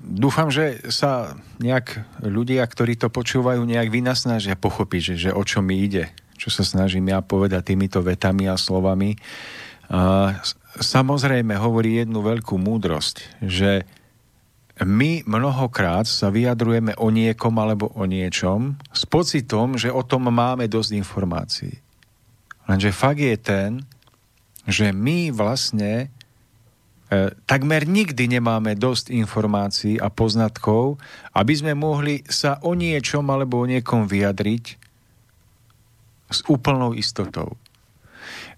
[0.00, 5.60] Dúfam, že sa nejak ľudia, ktorí to počúvajú, nejak vynasnažia pochopiť, že, že o čo
[5.60, 6.08] mi ide,
[6.40, 9.20] čo sa snažím ja povedať týmito vetami a slovami.
[9.92, 10.32] A
[10.80, 13.84] samozrejme hovorí jednu veľkú múdrosť, že
[14.80, 20.66] my mnohokrát sa vyjadrujeme o niekom alebo o niečom s pocitom, že o tom máme
[20.66, 21.74] dosť informácií.
[22.64, 23.70] Lenže fakt je ten,
[24.64, 26.08] že my vlastne
[27.44, 30.96] takmer nikdy nemáme dosť informácií a poznatkov,
[31.36, 34.64] aby sme mohli sa o niečom alebo o niekom vyjadriť
[36.32, 37.54] s úplnou istotou.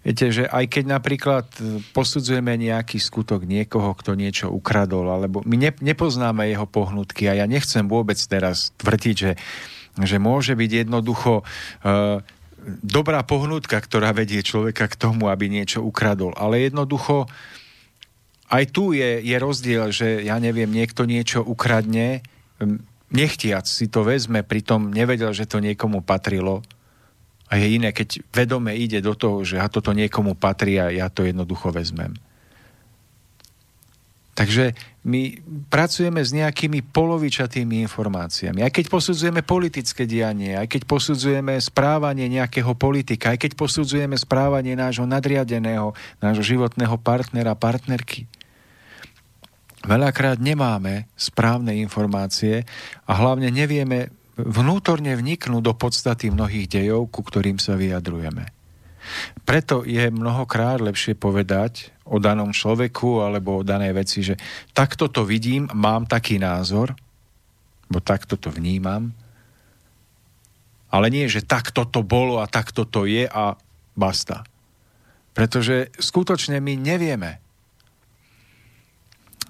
[0.06, 1.46] Viete, že aj keď napríklad
[1.90, 7.46] posudzujeme nejaký skutok niekoho, kto niečo ukradol, alebo my ne, nepoznáme jeho pohnutky a ja
[7.50, 9.32] nechcem vôbec teraz tvrdiť, že,
[9.98, 12.22] že môže byť jednoducho uh,
[12.86, 16.38] dobrá pohnutka, ktorá vedie človeka k tomu, aby niečo ukradol.
[16.38, 17.26] Ale jednoducho
[18.46, 22.22] aj tu je, je rozdiel, že ja neviem, niekto niečo ukradne,
[23.10, 26.62] nechtiac si to vezme, pritom nevedel, že to niekomu patrilo.
[27.46, 31.06] A je iné, keď vedome ide do toho, že a toto niekomu patrí a ja
[31.06, 32.18] to jednoducho vezmem.
[34.36, 34.76] Takže
[35.08, 35.40] my
[35.72, 38.60] pracujeme s nejakými polovičatými informáciami.
[38.60, 44.76] Aj keď posudzujeme politické dianie, aj keď posudzujeme správanie nejakého politika, aj keď posudzujeme správanie
[44.76, 48.28] nášho nadriadeného, nášho životného partnera, partnerky.
[49.84, 52.64] Veľakrát nemáme správne informácie
[53.04, 58.52] a hlavne nevieme vnútorne vniknúť do podstaty mnohých dejov, ku ktorým sa vyjadrujeme.
[59.46, 64.34] Preto je mnohokrát lepšie povedať o danom človeku alebo o danej veci, že
[64.74, 66.92] takto to vidím, mám taký názor,
[67.86, 69.14] bo takto to vnímam,
[70.90, 73.54] ale nie, že takto to bolo a takto to je a
[73.94, 74.42] basta.
[75.34, 77.45] Pretože skutočne my nevieme.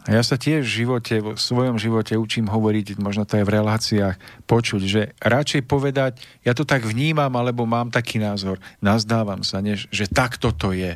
[0.07, 3.55] A ja sa tiež v živote, v svojom živote učím hovoriť, možno to aj v
[3.59, 9.59] reláciách, počuť, že radšej povedať, ja to tak vnímam, alebo mám taký názor, nazdávam sa,
[9.59, 10.95] než že takto to je.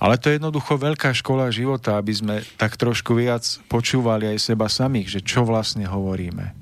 [0.00, 4.70] Ale to je jednoducho veľká škola života, aby sme tak trošku viac počúvali aj seba
[4.70, 6.56] samých, že čo vlastne hovoríme.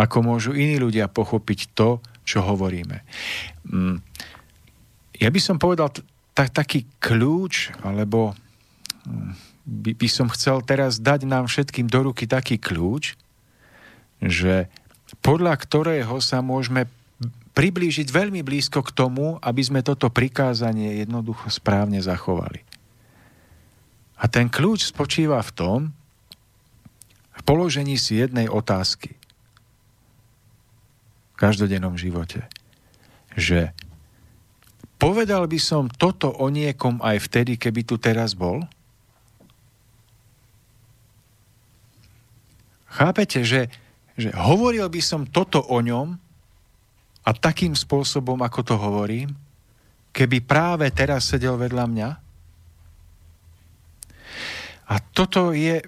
[0.00, 3.04] Ako môžu iní ľudia pochopiť to, čo hovoríme.
[3.68, 4.00] Mm.
[5.20, 8.32] Ja by som povedal t- taký kľúč, alebo
[9.04, 13.18] mm, by, by som chcel teraz dať nám všetkým do ruky taký kľúč,
[14.22, 14.70] že
[15.20, 16.86] podľa ktorého sa môžeme
[17.52, 22.62] priblížiť veľmi blízko k tomu, aby sme toto prikázanie jednoducho správne zachovali.
[24.16, 25.78] A ten kľúč spočíva v tom,
[27.36, 29.12] v položení si jednej otázky
[31.32, 32.48] v každodennom živote,
[33.36, 33.76] že
[34.96, 38.62] povedal by som toto o niekom aj vtedy, keby tu teraz bol–
[42.96, 43.68] Chápete, že,
[44.16, 46.16] že hovoril by som toto o ňom
[47.28, 49.36] a takým spôsobom, ako to hovorím,
[50.16, 52.08] keby práve teraz sedel vedľa mňa?
[54.86, 55.84] A toto je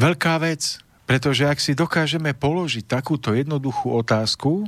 [0.00, 4.64] veľká vec, pretože ak si dokážeme položiť takúto jednoduchú otázku,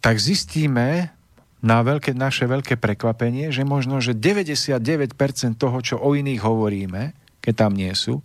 [0.00, 1.12] tak zistíme
[1.58, 4.78] na veľké, naše veľké prekvapenie, že možno, že 99%
[5.58, 7.17] toho, čo o iných hovoríme,
[7.48, 8.20] keď tam nie sú,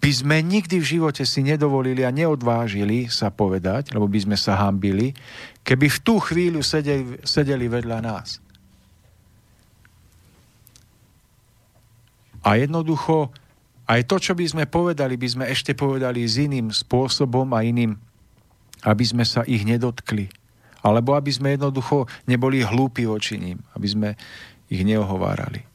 [0.00, 4.56] by sme nikdy v živote si nedovolili a neodvážili sa povedať, lebo by sme sa
[4.56, 5.12] hambili,
[5.60, 8.40] keby v tú chvíľu sedeli, sedeli vedľa nás.
[12.40, 13.28] A jednoducho,
[13.84, 17.92] aj to, čo by sme povedali, by sme ešte povedali s iným spôsobom a iným,
[18.88, 20.32] aby sme sa ich nedotkli.
[20.80, 24.08] Alebo aby sme jednoducho neboli hlúpi voči ním, aby sme
[24.68, 25.73] ich neohovárali.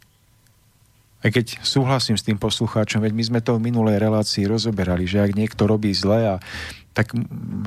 [1.19, 5.19] Aj keď súhlasím s tým poslucháčom, veď my sme to v minulej relácii rozoberali, že
[5.19, 6.35] ak niekto robí zle, a,
[6.95, 7.11] tak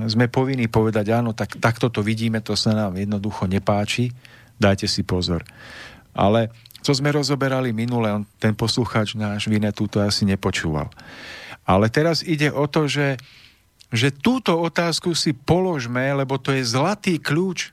[0.09, 4.09] sme povinní povedať, áno, tak, takto to vidíme, to sa nám jednoducho nepáči,
[4.57, 5.45] dajte si pozor.
[6.17, 6.49] Ale
[6.83, 10.91] co sme rozoberali minule, on, ten poslucháč náš Vinetu to asi nepočúval.
[11.63, 13.21] Ale teraz ide o to, že,
[13.93, 17.71] že túto otázku si položme, lebo to je zlatý kľúč,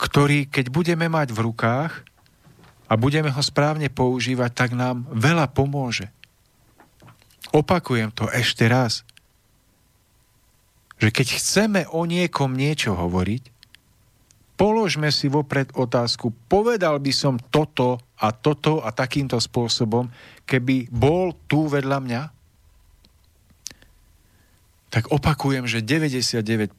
[0.00, 1.92] ktorý keď budeme mať v rukách,
[2.86, 6.10] a budeme ho správne používať, tak nám veľa pomôže.
[7.50, 9.02] Opakujem to ešte raz.
[10.96, 13.42] Že keď chceme o niekom niečo hovoriť,
[14.56, 20.08] položme si vopred otázku, povedal by som toto a toto a takýmto spôsobom,
[20.48, 22.22] keby bol tu vedľa mňa?
[24.88, 26.72] Tak opakujem, že 99%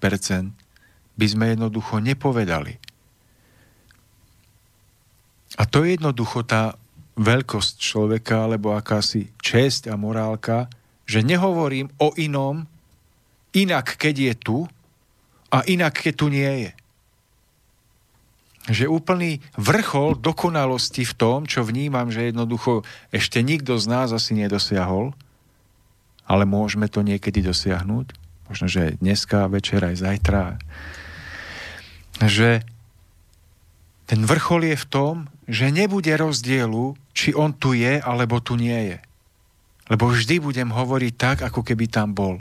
[1.17, 2.81] by sme jednoducho nepovedali.
[5.57, 6.77] A to je jednoducho tá
[7.17, 10.69] veľkosť človeka, alebo akási česť a morálka,
[11.09, 12.69] že nehovorím o inom
[13.57, 14.57] inak, keď je tu
[15.49, 16.71] a inak, keď tu nie je.
[18.67, 24.35] Že úplný vrchol dokonalosti v tom, čo vnímam, že jednoducho ešte nikto z nás asi
[24.35, 25.15] nedosiahol,
[26.27, 28.11] ale môžeme to niekedy dosiahnuť,
[28.51, 30.59] možno, že dneska, večer, aj zajtra,
[32.27, 32.67] že
[34.07, 35.15] ten vrchol je v tom,
[35.51, 38.97] že nebude rozdielu, či on tu je, alebo tu nie je.
[39.91, 42.39] Lebo vždy budem hovoriť tak, ako keby tam bol.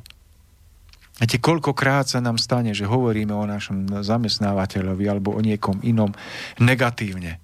[1.19, 6.13] Viete, koľkokrát sa nám stane, že hovoríme o našom zamestnávateľovi alebo o niekom inom
[6.61, 7.41] negatívne.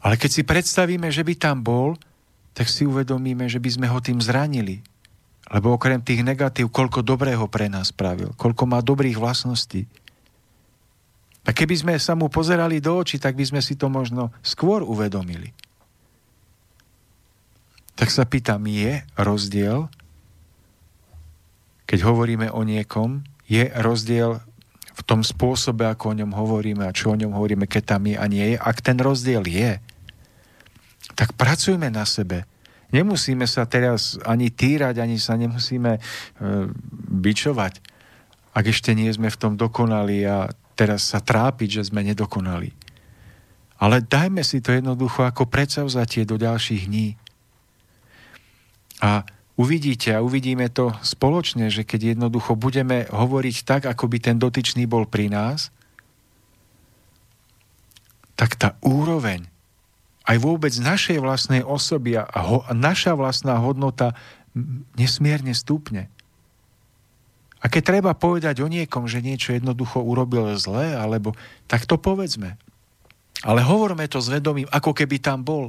[0.00, 1.94] Ale keď si predstavíme, že by tam bol,
[2.56, 4.82] tak si uvedomíme, že by sme ho tým zranili.
[5.50, 9.86] Lebo okrem tých negatív, koľko dobrého pre nás spravil, koľko má dobrých vlastností.
[11.48, 14.84] A keby sme sa mu pozerali do očí, tak by sme si to možno skôr
[14.84, 15.56] uvedomili.
[17.96, 19.88] Tak sa pýtam, je rozdiel,
[21.88, 24.38] keď hovoríme o niekom, je rozdiel
[24.94, 28.16] v tom spôsobe, ako o ňom hovoríme a čo o ňom hovoríme, keď tam je
[28.20, 28.56] a nie je.
[28.60, 29.80] Ak ten rozdiel je,
[31.18, 32.44] tak pracujme na sebe.
[32.94, 36.00] Nemusíme sa teraz ani týrať, ani sa nemusíme e,
[37.10, 37.82] bičovať,
[38.50, 40.50] ak ešte nie sme v tom dokonali a
[40.80, 42.72] teraz sa trápiť, že sme nedokonali.
[43.76, 47.20] Ale dajme si to jednoducho ako predsavzatie do ďalších dní.
[49.04, 49.28] A
[49.60, 54.88] uvidíte a uvidíme to spoločne, že keď jednoducho budeme hovoriť tak, ako by ten dotyčný
[54.88, 55.68] bol pri nás,
[58.40, 59.44] tak tá úroveň
[60.24, 64.16] aj vôbec našej vlastnej osoby a, ho, a naša vlastná hodnota
[64.96, 66.08] nesmierne stúpne.
[67.60, 71.36] A keď treba povedať o niekom, že niečo jednoducho urobil zle, alebo
[71.68, 72.56] tak to povedzme.
[73.44, 75.68] Ale hovorme to s vedomím, ako keby tam bol.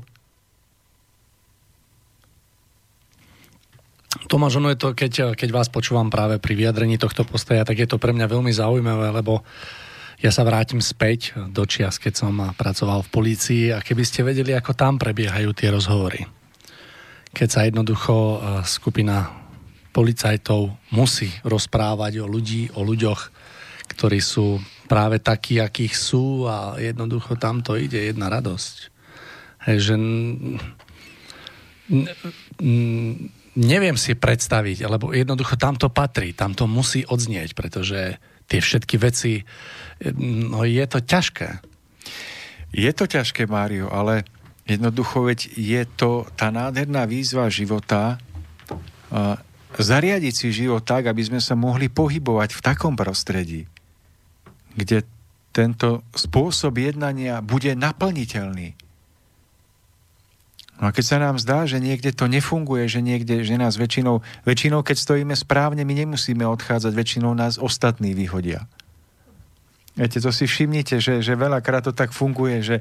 [4.27, 7.87] Tomáš, ono je to, keď, keď vás počúvam práve pri vyjadrení tohto postoja, tak je
[7.87, 9.43] to pre mňa veľmi zaujímavé, lebo
[10.21, 14.53] ja sa vrátim späť do čias, keď som pracoval v polícii a keby ste vedeli,
[14.53, 16.27] ako tam prebiehajú tie rozhovory.
[17.31, 18.37] Keď sa jednoducho eh,
[18.67, 19.40] skupina
[19.91, 23.21] policajtov musí rozprávať o ľudí, o ľuďoch,
[23.91, 28.75] ktorí sú práve takí, akých sú a jednoducho tam to ide jedna radosť.
[29.67, 29.95] Hej, že
[33.55, 38.15] neviem si predstaviť, lebo jednoducho tam to patrí, tam to musí odznieť, pretože
[38.47, 39.43] tie všetky veci,
[40.15, 41.59] no je to ťažké.
[42.71, 44.23] Je to ťažké, Mário, ale
[44.63, 48.15] jednoducho veď je to tá nádherná výzva života,
[49.79, 53.69] zariadiť si život tak, aby sme sa mohli pohybovať v takom prostredí,
[54.75, 55.07] kde
[55.51, 58.75] tento spôsob jednania bude naplniteľný.
[60.81, 64.25] No a keď sa nám zdá, že niekde to nefunguje, že niekde, že nás väčšinou,
[64.49, 68.65] väčšinou keď stojíme správne, my nemusíme odchádzať, väčšinou nás ostatní vyhodia.
[69.93, 72.77] Viete, to si všimnite, že, že veľakrát to tak funguje, že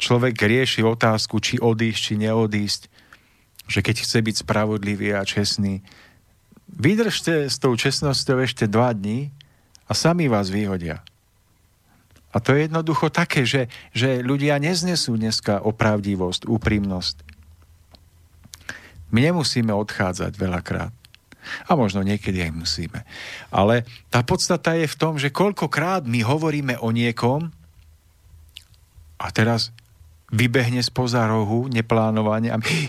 [0.00, 2.82] človek rieši otázku, či odísť, či neodísť.
[3.68, 5.84] Že keď chce byť spravodlivý a čestný,
[6.68, 9.34] Vydržte s tou čestnosťou ešte dva dní
[9.86, 11.02] a sami vás vyhodia.
[12.32, 17.16] A to je jednoducho také, že, že ľudia neznesú dneska opravdivosť, úprimnosť.
[19.12, 20.92] My nemusíme odchádzať veľakrát.
[21.68, 23.04] A možno niekedy aj musíme.
[23.52, 27.52] Ale tá podstata je v tom, že koľkokrát my hovoríme o niekom
[29.20, 29.74] a teraz
[30.32, 32.88] vybehne spoza rohu neplánovanie a my,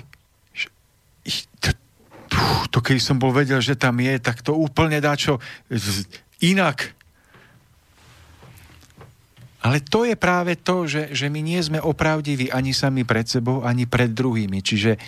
[2.84, 5.39] keď som bol vedel, že tam je, tak to úplne dá čo
[6.43, 6.91] inak.
[9.63, 13.63] Ale to je práve to, že, že my nie sme opravdiví ani sami pred sebou,
[13.63, 14.59] ani pred druhými.
[14.59, 14.99] Čiže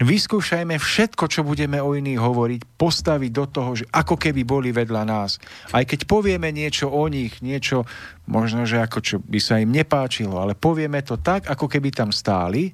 [0.00, 5.04] vyskúšajme všetko, čo budeme o iných hovoriť, postaviť do toho, že ako keby boli vedľa
[5.04, 5.36] nás.
[5.76, 7.84] Aj keď povieme niečo o nich, niečo
[8.24, 12.16] možno, že ako čo by sa im nepáčilo, ale povieme to tak, ako keby tam
[12.16, 12.72] stáli,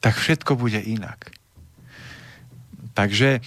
[0.00, 1.35] tak všetko bude inak.
[2.96, 3.44] Takže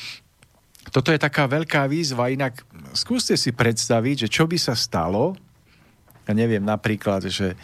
[0.93, 2.29] toto je taká veľká výzva.
[2.29, 2.61] Inak
[2.93, 5.33] skúste si predstaviť, že čo by sa stalo,
[6.29, 7.57] ja neviem, napríklad, že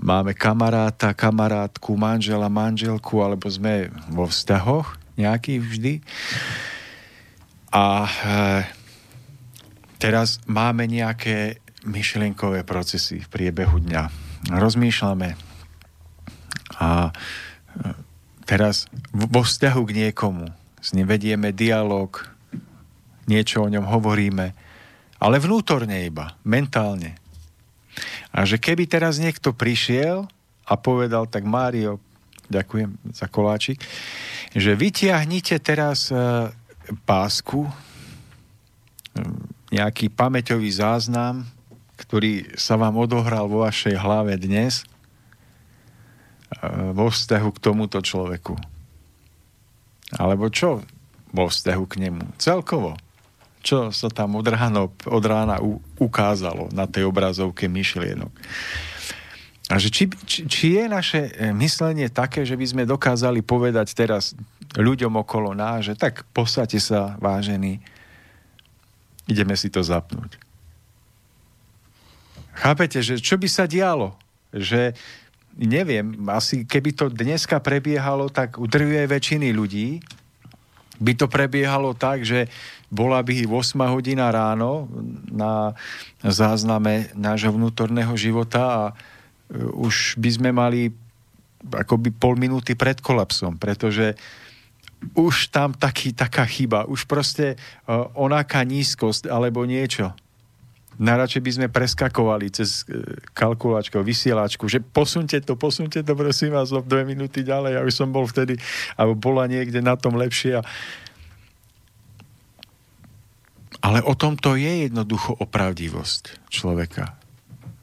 [0.00, 5.94] máme kamaráta, kamarátku, manžela, manželku, alebo sme vo vzťahoch nejakých vždy.
[7.68, 8.10] A e,
[10.00, 14.08] teraz máme nejaké myšlienkové procesy v priebehu dňa.
[14.48, 15.36] Rozmýšľame
[16.80, 17.12] a e,
[18.48, 22.12] teraz vo vzťahu k niekomu s ním vedieme dialog,
[23.24, 24.52] niečo o ňom hovoríme,
[25.16, 27.16] ale vnútorne iba, mentálne.
[28.28, 30.28] A že keby teraz niekto prišiel
[30.68, 31.96] a povedal, tak Mário,
[32.52, 33.80] ďakujem za koláčik,
[34.52, 36.52] že vytiahnite teraz e,
[37.08, 37.72] pásku, e,
[39.72, 41.48] nejaký pamäťový záznam,
[41.96, 44.84] ktorý sa vám odohral vo vašej hlave dnes,
[46.94, 48.73] vo vzťahu k tomuto človeku.
[50.18, 50.82] Alebo čo
[51.34, 52.24] vo vzťahu k nemu?
[52.38, 52.94] Celkovo.
[53.64, 58.30] Čo sa tam od rána, od rána u, ukázalo na tej obrazovke myšlienok.
[59.72, 63.96] A že či, či, či je naše e, myslenie také, že by sme dokázali povedať
[63.96, 64.36] teraz
[64.76, 67.80] ľuďom okolo nás, že tak posadte sa, vážení,
[69.24, 70.36] ideme si to zapnúť.
[72.54, 74.14] Chápete, že čo by sa dialo?
[74.52, 74.94] Že
[75.58, 80.02] neviem, asi keby to dneska prebiehalo, tak u väčšiny ľudí
[80.98, 82.46] by to prebiehalo tak, že
[82.90, 84.86] bola by 8 hodina ráno
[85.26, 85.74] na
[86.22, 88.94] zázname nášho vnútorného života a e,
[89.58, 90.94] už by sme mali
[91.64, 94.14] akoby pol minúty pred kolapsom, pretože
[95.16, 100.16] už tam taký, taká chyba, už proste uh, onaká nízkosť alebo niečo
[100.98, 103.02] najradšej by sme preskakovali cez e,
[103.34, 108.14] kalkulačku, vysielačku, že posunte to, posunte to, prosím vás, o dve minúty ďalej, aby som
[108.14, 108.58] bol vtedy,
[108.94, 110.62] alebo bola niekde na tom lepšie.
[113.84, 117.18] Ale o tom to je jednoducho opravdivosť človeka.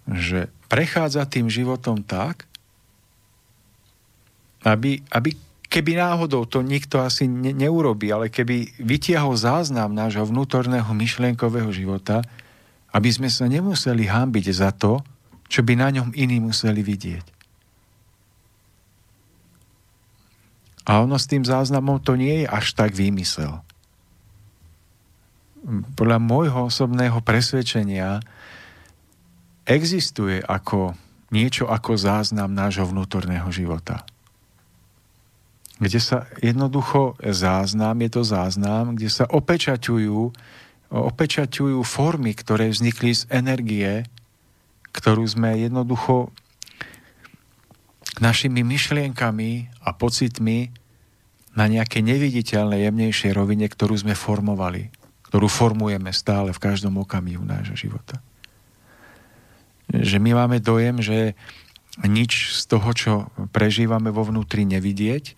[0.10, 2.50] Že prechádza tým životom tak,
[4.62, 5.34] aby, aby
[5.72, 12.22] keby náhodou to nikto asi ne, neurobi, ale keby vytiahol záznam nášho vnútorného myšlienkového života,
[12.92, 15.00] aby sme sa nemuseli hámbiť za to,
[15.52, 17.26] čo by na ňom iní museli vidieť.
[20.88, 23.62] A ono s tým záznamom to nie je až tak výmysel.
[25.94, 28.18] Podľa môjho osobného presvedčenia
[29.62, 30.98] existuje ako
[31.32, 34.04] niečo ako záznam nášho vnútorného života.
[35.82, 40.20] Kde sa jednoducho záznam, je to záznam, kde sa opečaťujú
[40.92, 44.04] opečaťujú formy, ktoré vznikli z energie,
[44.92, 46.36] ktorú sme jednoducho
[48.20, 50.70] našimi myšlienkami a pocitmi
[51.56, 54.92] na nejaké neviditeľné, jemnejšie rovine, ktorú sme formovali,
[55.32, 58.20] ktorú formujeme stále v každom okamihu nášho života.
[59.92, 61.40] Že my máme dojem, že
[62.04, 63.12] nič z toho, čo
[63.52, 65.36] prežívame vo vnútri, nevidieť,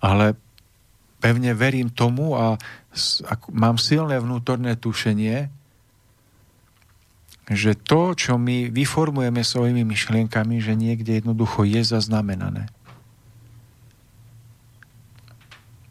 [0.00, 0.36] ale
[1.26, 2.54] pevne verím tomu a
[3.50, 5.50] mám silné vnútorné tušenie,
[7.50, 12.70] že to, čo my vyformujeme svojimi myšlienkami, že niekde jednoducho je zaznamenané.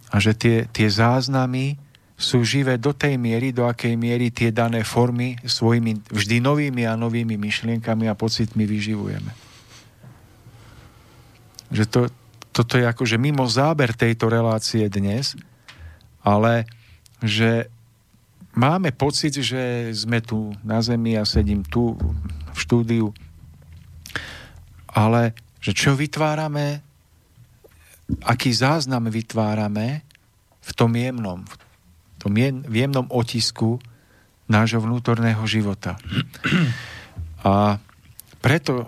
[0.08, 1.76] A že tie, tie záznamy
[2.16, 6.96] sú živé do tej miery, do akej miery tie dané formy svojimi vždy novými a
[6.96, 9.32] novými myšlienkami a pocitmi vyživujeme.
[11.76, 12.00] Že to,
[12.56, 15.36] toto je akože mimo záber tejto relácie dnes,
[16.24, 16.64] ale
[17.20, 17.68] že
[18.56, 22.00] máme pocit, že sme tu na Zemi a sedím tu
[22.56, 23.12] v štúdiu,
[24.88, 26.80] ale že čo vytvárame,
[28.24, 30.08] aký záznam vytvárame
[30.64, 32.32] v tom jemnom, v tom
[32.72, 33.84] jemnom otisku
[34.48, 36.00] nášho vnútorného života.
[37.44, 37.84] A
[38.40, 38.88] preto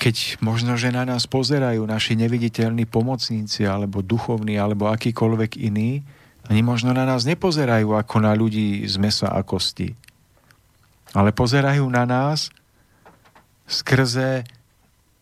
[0.00, 6.00] keď možno, že na nás pozerajú naši neviditeľní pomocníci, alebo duchovní, alebo akýkoľvek iní,
[6.48, 9.92] oni možno na nás nepozerajú ako na ľudí z mesa a kosti.
[11.12, 12.48] Ale pozerajú na nás
[13.68, 14.48] skrze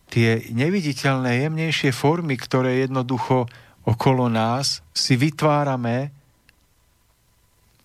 [0.07, 3.51] tie neviditeľné, jemnejšie formy, ktoré jednoducho
[3.83, 6.15] okolo nás si vytvárame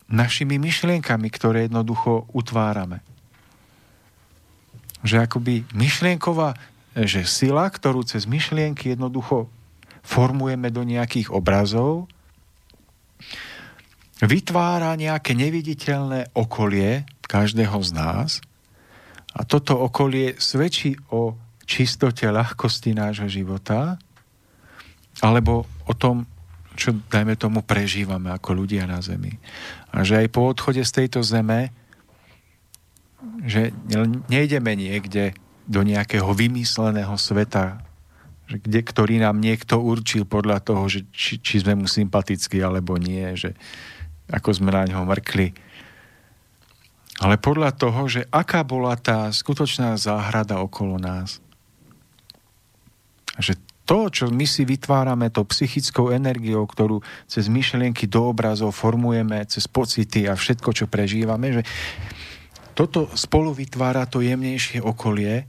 [0.07, 3.03] našimi myšlienkami, ktoré jednoducho utvárame.
[5.05, 6.57] Že akoby myšlienková
[6.95, 9.51] že sila, ktorú cez myšlienky jednoducho
[10.07, 12.07] formujeme do nejakých obrazov,
[14.23, 18.31] vytvára nejaké neviditeľné okolie každého z nás
[19.35, 21.35] a toto okolie svedčí o
[21.66, 23.99] čistote, ľahkosti nášho života
[25.19, 26.31] alebo o tom,
[26.79, 29.35] čo, dajme tomu, prežívame ako ľudia na Zemi.
[29.91, 31.75] A že aj po odchode z tejto zeme
[33.45, 33.73] že
[34.29, 37.81] nejdeme niekde do nejakého vymysleného sveta,
[38.45, 43.01] že kde, ktorý nám niekto určil podľa toho, že či, či sme mu sympatickí alebo
[43.01, 43.57] nie, že
[44.28, 45.57] ako sme na ňo mrkli.
[47.23, 51.39] Ale podľa toho, že aká bola tá skutočná záhrada okolo nás.
[53.39, 53.55] Že
[53.85, 59.69] to, čo my si vytvárame to psychickou energiou, ktorú cez myšlienky do obrazov formujeme, cez
[59.69, 61.62] pocity a všetko, čo prežívame, že
[62.74, 65.46] toto spolu vytvára to jemnejšie okolie,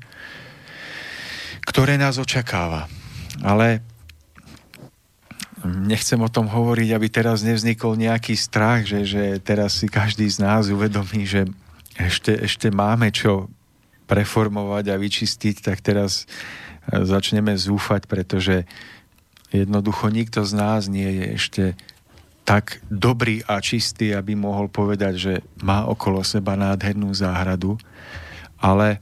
[1.65, 2.85] ktoré nás očakáva.
[3.41, 3.81] Ale
[5.65, 10.45] nechcem o tom hovoriť, aby teraz nevznikol nejaký strach, že, že teraz si každý z
[10.45, 11.49] nás uvedomí, že
[11.97, 13.49] ešte, ešte máme čo
[14.05, 16.29] preformovať a vyčistiť, tak teraz
[16.85, 18.69] začneme zúfať, pretože
[19.49, 21.63] jednoducho nikto z nás nie je ešte
[22.45, 25.33] tak dobrý a čistý, aby mohol povedať, že
[25.65, 27.75] má okolo seba nádhernú záhradu,
[28.61, 29.01] ale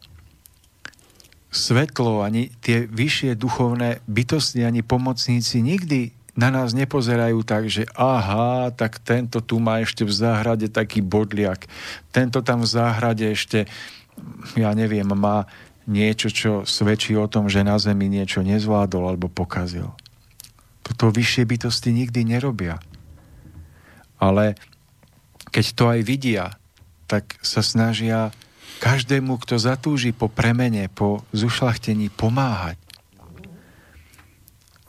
[1.51, 8.73] svetlo, ani tie vyššie duchovné bytosti, ani pomocníci nikdy na nás nepozerajú tak, že aha,
[8.73, 11.69] tak tento tu má ešte v záhrade taký bodliak,
[12.09, 13.69] tento tam v záhrade ešte,
[14.57, 15.45] ja neviem, má
[15.85, 19.93] niečo, čo svedčí o tom, že na Zemi niečo nezvládol alebo pokazil.
[20.81, 22.81] Toto vyššie bytosti nikdy nerobia.
[24.23, 24.55] Ale
[25.51, 26.55] keď to aj vidia,
[27.11, 28.31] tak sa snažia
[28.79, 32.79] každému, kto zatúži po premene, po zušlachtení pomáhať.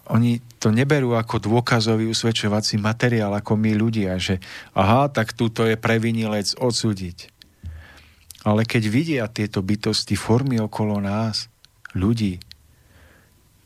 [0.06, 4.38] Oni to neberú ako dôkazový usvedčovací materiál, ako my ľudia, že
[4.76, 7.32] aha, tak túto je previnilec odsúdiť.
[8.44, 11.48] Ale keď vidia tieto bytosti, formy okolo nás,
[11.96, 12.43] ľudí,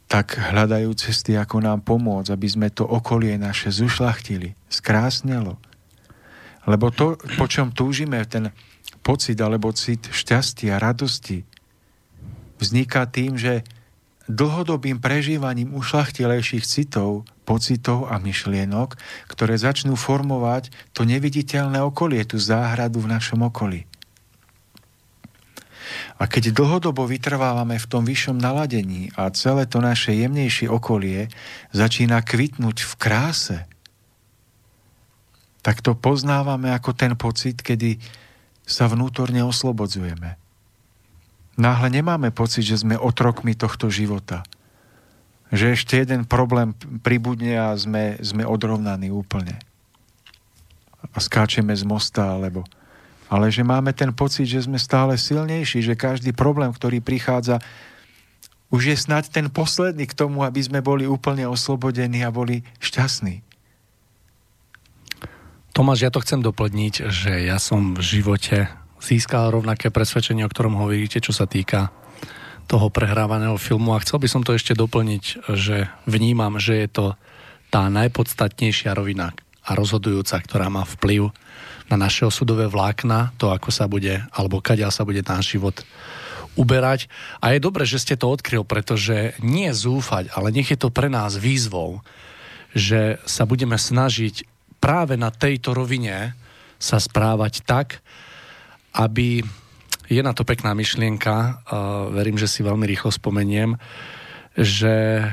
[0.08, 5.60] tak hľadajú cesty, ako nám pomôcť, aby sme to okolie naše zušlachtili, skrásnelo.
[6.64, 8.48] Lebo to, po čom túžime, ten
[9.04, 11.44] pocit alebo cit šťastia, radosti,
[12.60, 13.64] vzniká tým, že
[14.28, 19.00] dlhodobým prežívaním ušlachtilejších citov, pocitov a myšlienok,
[19.32, 23.87] ktoré začnú formovať to neviditeľné okolie, tú záhradu v našom okolí.
[26.18, 31.30] A keď dlhodobo vytrvávame v tom vyššom naladení a celé to naše jemnejšie okolie
[31.70, 33.58] začína kvitnúť v kráse,
[35.62, 38.00] tak to poznávame ako ten pocit, kedy
[38.64, 40.36] sa vnútorne oslobodzujeme.
[41.58, 44.46] Náhle nemáme pocit, že sme otrokmi tohto života.
[45.50, 49.58] Že ešte jeden problém pribudne a sme, sme odrovnaní úplne.
[51.02, 52.62] A skáčeme z mosta, alebo
[53.28, 57.60] ale že máme ten pocit, že sme stále silnejší, že každý problém, ktorý prichádza,
[58.68, 63.40] už je snať ten posledný k tomu, aby sme boli úplne oslobodení a boli šťastní.
[65.72, 68.66] Tomáš, ja to chcem doplniť, že ja som v živote
[68.98, 71.94] získal rovnaké presvedčenie, o ktorom hovoríte, čo sa týka
[72.68, 77.06] toho prehrávaného filmu a chcel by som to ešte doplniť, že vnímam, že je to
[77.72, 79.32] tá najpodstatnejšia rovina
[79.64, 81.32] a rozhodujúca, ktorá má vplyv
[81.88, 85.80] na naše osudové vlákna, to ako sa bude, alebo kadia sa bude náš život
[86.54, 87.08] uberať.
[87.40, 91.08] A je dobré, že ste to odkryl, pretože nie zúfať, ale nech je to pre
[91.08, 92.04] nás výzvou,
[92.76, 94.44] že sa budeme snažiť
[94.78, 96.36] práve na tejto rovine
[96.78, 98.04] sa správať tak,
[98.94, 99.42] aby
[100.08, 101.64] je na to pekná myšlienka,
[102.14, 103.76] verím, že si veľmi rýchlo spomeniem,
[104.56, 105.24] že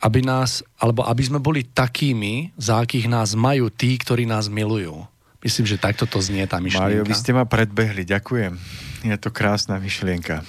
[0.00, 5.04] aby nás, alebo aby sme boli takými, za akých nás majú tí, ktorí nás milujú.
[5.40, 6.84] Myslím, že takto to znie tá myšlienka.
[6.84, 8.56] Mario, vy ste ma predbehli, ďakujem.
[9.04, 10.44] Je to krásna myšlienka.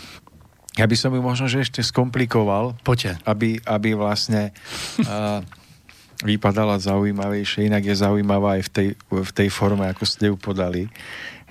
[0.80, 3.20] Ja by som ju možno, že ešte skomplikoval, Poďte.
[3.28, 4.52] Aby, aby vlastne
[5.04, 5.44] uh,
[6.24, 10.88] vypadala zaujímavejšie, inak je zaujímavá aj v tej, v tej forme, ako ste ju podali,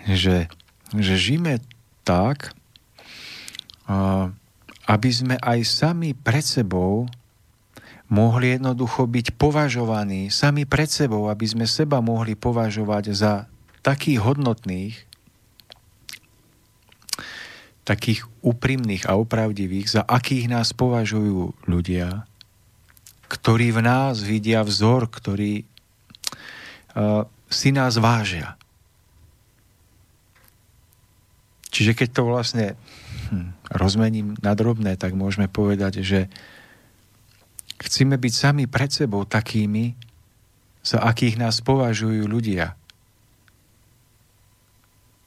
[0.08, 0.48] že,
[0.96, 1.60] že žijeme
[2.04, 2.56] tak,
[3.88, 4.32] uh,
[4.88, 7.04] aby sme aj sami pred sebou
[8.10, 13.46] mohli jednoducho byť považovaní sami pred sebou, aby sme seba mohli považovať za
[13.86, 14.94] takých hodnotných,
[17.86, 22.26] takých úprimných a opravdivých, za akých nás považujú ľudia,
[23.30, 28.58] ktorí v nás vidia vzor, ktorí uh, si nás vážia.
[31.70, 32.66] Čiže keď to vlastne
[33.30, 36.26] hm, rozmením na drobné, tak môžeme povedať, že
[37.80, 39.96] Chceme byť sami pred sebou takými,
[40.84, 42.76] za akých nás považujú ľudia,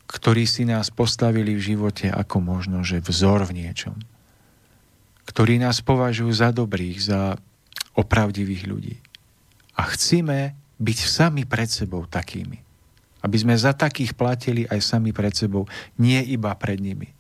[0.10, 3.98] ktorí si nás postavili v živote ako možno, že vzor v niečom.
[5.26, 7.22] Ktorí nás považujú za dobrých, za
[7.98, 8.96] opravdivých ľudí.
[9.74, 12.62] A chceme byť sami pred sebou takými.
[13.24, 15.66] Aby sme za takých platili aj sami pred sebou,
[15.96, 17.13] nie iba pred nimi.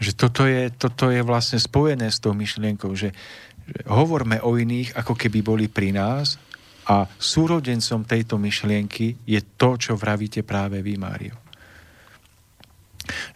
[0.00, 3.12] Že toto je, toto je vlastne spojené s tou myšlienkou, že,
[3.68, 6.40] že hovorme o iných, ako keby boli pri nás
[6.88, 11.36] a súrodencom tejto myšlienky je to, čo vravíte práve vy, Mário.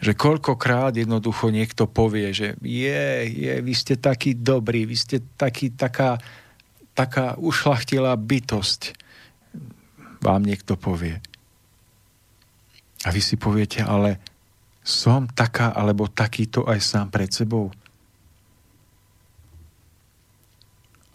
[0.00, 5.70] Že koľkokrát jednoducho niekto povie, že je, je, vy ste taký dobrý, vy ste taký,
[5.70, 6.18] taká,
[6.96, 8.96] taká ušlachtilá bytosť,
[10.24, 11.20] vám niekto povie.
[13.04, 14.16] A vy si poviete, ale
[14.84, 17.72] som taká alebo takýto aj sám pred sebou.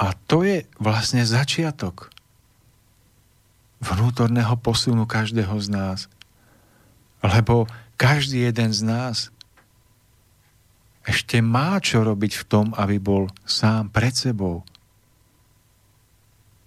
[0.02, 2.10] A to je vlastne začiatok
[3.78, 6.00] vnútorného posunu každého z nás.
[7.22, 7.70] Lebo
[8.00, 9.18] každý jeden z nás
[11.06, 14.66] ešte má čo robiť v tom, aby bol sám pred sebou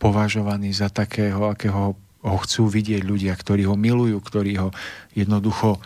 [0.02, 4.70] považovaný za takého, akého ho chcú vidieť ľudia, ktorí ho milujú, ktorí ho
[5.14, 5.78] jednoducho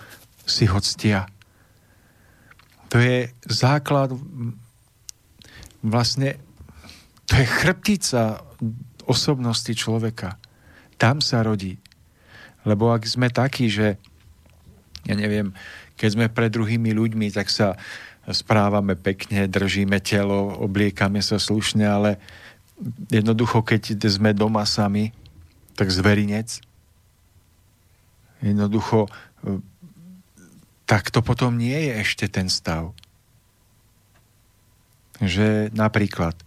[0.46, 1.26] si ho ctia.
[2.88, 4.14] To je základ
[5.82, 6.38] vlastne
[7.26, 8.38] to je chrbtica
[9.06, 10.38] osobnosti človeka.
[10.96, 11.78] Tam sa rodí.
[12.62, 13.98] Lebo ak sme takí, že
[15.06, 15.54] ja neviem,
[15.98, 17.78] keď sme pred druhými ľuďmi, tak sa
[18.26, 22.18] správame pekne, držíme telo, obliekame sa slušne, ale
[23.10, 25.14] jednoducho, keď sme doma sami,
[25.78, 26.58] tak zverinec,
[28.42, 29.06] jednoducho,
[30.86, 32.94] tak to potom nie je ešte ten stav.
[35.18, 36.38] Že napríklad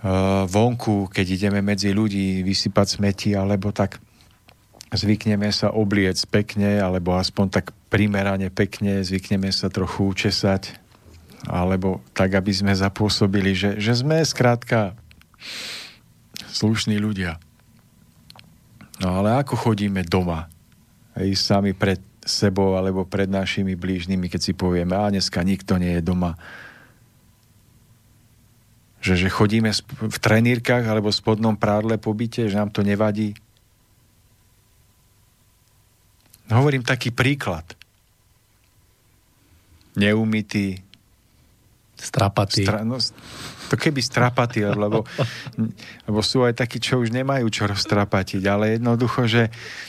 [0.00, 4.00] uh, vonku, keď ideme medzi ľudí vysypať smeti, alebo tak
[4.88, 10.80] zvykneme sa obliec pekne, alebo aspoň tak primerane pekne, zvykneme sa trochu učesať,
[11.44, 14.96] alebo tak, aby sme zapôsobili, že, že sme skrátka
[16.48, 17.36] slušní ľudia.
[18.98, 20.50] No ale ako chodíme doma?
[21.14, 25.96] Aj sami pred sebou alebo pred našimi blížnymi, keď si povieme, a dneska nikto nie
[25.96, 26.36] je doma.
[29.00, 33.32] Že, že chodíme v trenírkach alebo v spodnom prádle po byte, že nám to nevadí.
[36.52, 37.64] Hovorím taký príklad.
[39.96, 40.84] Neumytý.
[41.98, 42.62] Strapatý.
[42.62, 43.00] Stra, no,
[43.68, 45.04] to keby strapatý, lebo,
[46.08, 49.87] lebo sú aj takí, čo už nemajú čo roztrapatiť, ale jednoducho, že, že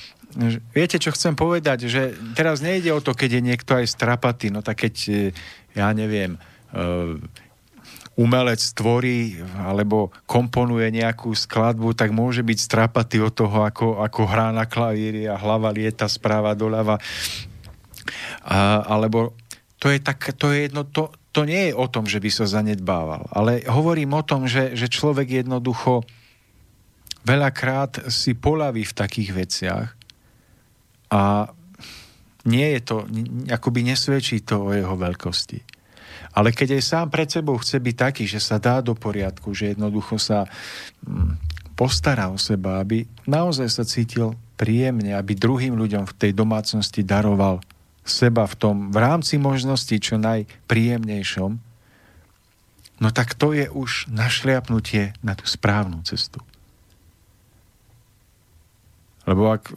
[0.76, 4.62] viete, čo chcem povedať, že teraz nejde o to, keď je niekto aj strapatý, no
[4.62, 5.14] tak keď, e,
[5.74, 6.38] ja neviem,
[6.74, 7.18] uh,
[8.20, 14.52] umelec tvorí alebo komponuje nejakú skladbu, tak môže byť strapatý od toho, ako, ako hrá
[14.52, 17.00] na klavíri a hlava lieta správa doľava.
[18.44, 19.40] A, alebo
[19.80, 22.44] to je, tak, to je jedno, to, to nie je o tom, že by sa
[22.44, 26.04] zanedbával, ale hovorím o tom, že, že človek jednoducho
[27.24, 29.99] veľakrát si polaví v takých veciach
[31.10, 31.50] a
[32.48, 32.98] nie je to,
[33.52, 35.60] akoby nesvedčí to o jeho veľkosti.
[36.34, 39.74] Ale keď aj sám pred sebou chce byť taký, že sa dá do poriadku, že
[39.74, 40.46] jednoducho sa
[41.04, 41.36] mm,
[41.74, 47.64] postará o seba, aby naozaj sa cítil príjemne, aby druhým ľuďom v tej domácnosti daroval
[48.04, 51.52] seba v tom, v rámci možností čo najpríjemnejšom,
[53.00, 56.44] no tak to je už našliapnutie na tú správnu cestu.
[59.28, 59.72] Lebo ak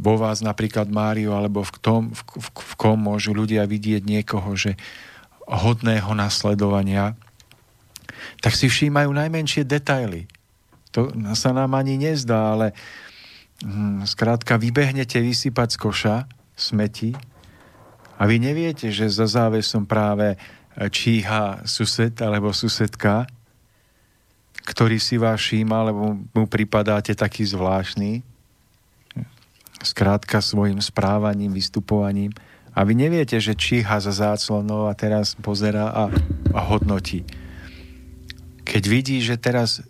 [0.00, 4.56] vo vás napríklad Mário, alebo v, tom, v, v, v kom môžu ľudia vidieť niekoho,
[4.56, 4.74] že
[5.46, 7.18] hodného nasledovania,
[8.40, 10.30] tak si všímajú najmenšie detaily.
[10.94, 12.74] To sa nám ani nezdá, ale
[13.62, 16.16] hm, skrátka vybehnete vysypať z koša
[16.58, 17.14] smeti
[18.20, 20.36] a vy neviete, že za závesom práve
[20.76, 23.24] číha sused alebo susedka,
[24.64, 28.20] ktorý si vás všíma, lebo mu pripadáte taký zvláštny,
[29.82, 32.32] skrátka svojim správaním, vystupovaním–
[32.70, 36.04] a vy neviete, že číha za záclonou a teraz pozera a,
[36.54, 37.26] a hodnotí.
[38.62, 39.82] Keď vidí, že teraz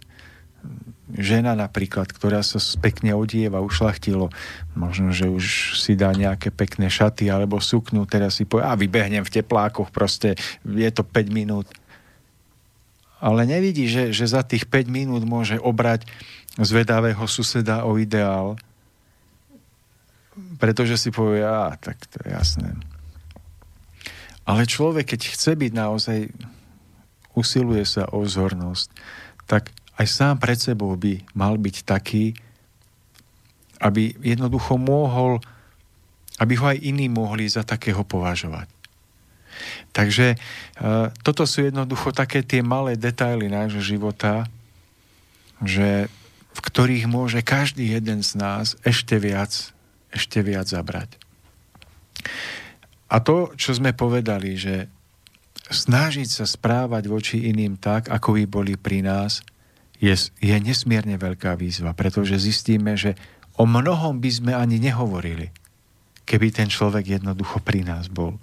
[1.12, 4.32] žena napríklad, ktorá sa pekne odieva, ušlachtilo,
[4.72, 9.26] možno, že už si dá nejaké pekné šaty alebo sukňu, teraz si povie, a vybehnem
[9.26, 11.68] v teplákoch, proste je to 5 minút.
[13.20, 16.08] Ale nevidí, že, že za tých 5 minút môže obrať
[16.56, 18.56] zvedavého suseda o ideál,
[20.60, 22.76] pretože si povie, a tak to je jasné.
[24.44, 26.18] Ale človek, keď chce byť naozaj,
[27.32, 28.88] usiluje sa o vzornosť,
[29.48, 32.36] tak aj sám pred sebou by mal byť taký,
[33.80, 35.40] aby jednoducho mohol,
[36.36, 38.68] aby ho aj iní mohli za takého považovať.
[39.92, 44.48] Takže uh, toto sú jednoducho také tie malé detaily nášho života,
[45.60, 46.08] že
[46.50, 49.72] v ktorých môže každý jeden z nás ešte viac,
[50.10, 51.16] ešte viac zabrať.
[53.10, 54.86] A to, čo sme povedali, že
[55.70, 59.42] snažiť sa správať voči iným tak, ako by boli pri nás,
[60.00, 63.14] je, je nesmierne veľká výzva, pretože zistíme, že
[63.58, 65.52] o mnohom by sme ani nehovorili,
[66.24, 68.38] keby ten človek jednoducho pri nás bol.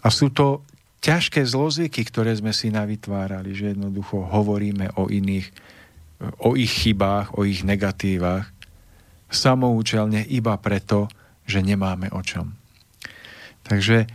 [0.00, 0.62] A sú to
[1.04, 5.46] ťažké zlozvyky, ktoré sme si navytvárali, že jednoducho hovoríme o iných,
[6.42, 8.50] o ich chybách, o ich negatívach,
[9.28, 11.08] samoučelne iba preto,
[11.48, 12.52] že nemáme o čom.
[13.64, 14.08] Takže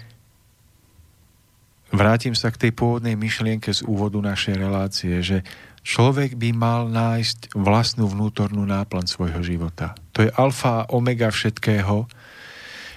[1.93, 5.45] vrátim sa k tej pôvodnej myšlienke z úvodu našej relácie, že
[5.85, 9.93] človek by mal nájsť vlastnú vnútornú náplň svojho života.
[10.17, 12.09] To je alfa a omega všetkého.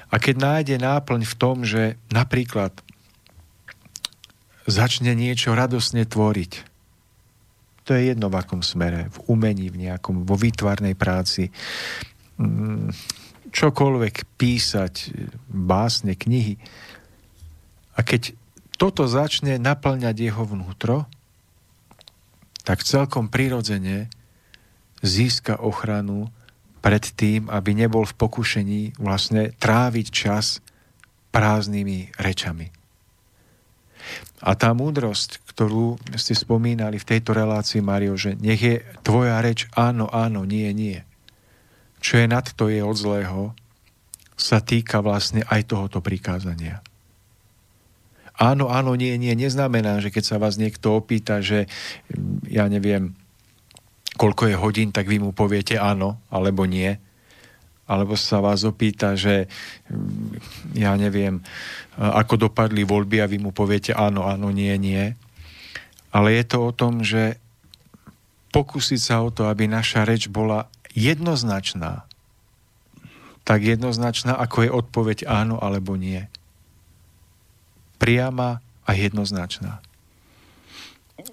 [0.07, 2.73] A keď nájde náplň v tom, že napríklad
[4.65, 6.76] začne niečo radosne tvoriť,
[7.87, 11.55] to je jedno v akom smere, v umení, v nejakom, vo výtvarnej práci,
[12.35, 12.91] mm,
[13.55, 14.95] čokoľvek písať,
[15.47, 16.59] básne, knihy.
[17.95, 18.35] A keď
[18.75, 21.07] toto začne naplňať jeho vnútro,
[22.67, 24.11] tak celkom prirodzene
[25.07, 26.35] získa ochranu
[26.83, 30.59] pred tým, aby nebol v pokušení vlastne tráviť čas
[31.31, 32.75] prázdnymi rečami.
[34.43, 39.65] A tá múdrosť, ktorú ste spomínali v tejto relácii, Mario, že nech je tvoja reč
[39.73, 41.01] áno, áno, nie, nie.
[42.05, 43.57] Čo je nad to je od zlého,
[44.37, 46.85] sa týka vlastne aj tohoto prikázania
[48.37, 51.66] áno, áno, nie, nie, neznamená, že keď sa vás niekto opýta, že
[52.12, 53.16] mm, ja neviem,
[54.16, 56.97] koľko je hodín, tak vy mu poviete áno alebo nie.
[57.87, 59.49] Alebo sa vás opýta, že
[59.89, 61.41] mm, ja neviem,
[61.97, 65.16] ako dopadli voľby a vy mu poviete áno, áno, nie, nie.
[66.17, 67.37] Ale je to o tom, že
[68.57, 72.09] pokúsiť sa o to, aby naša reč bola jednoznačná.
[73.45, 76.25] Tak jednoznačná, ako je odpoveď áno alebo nie
[77.97, 79.81] priama a jednoznačná.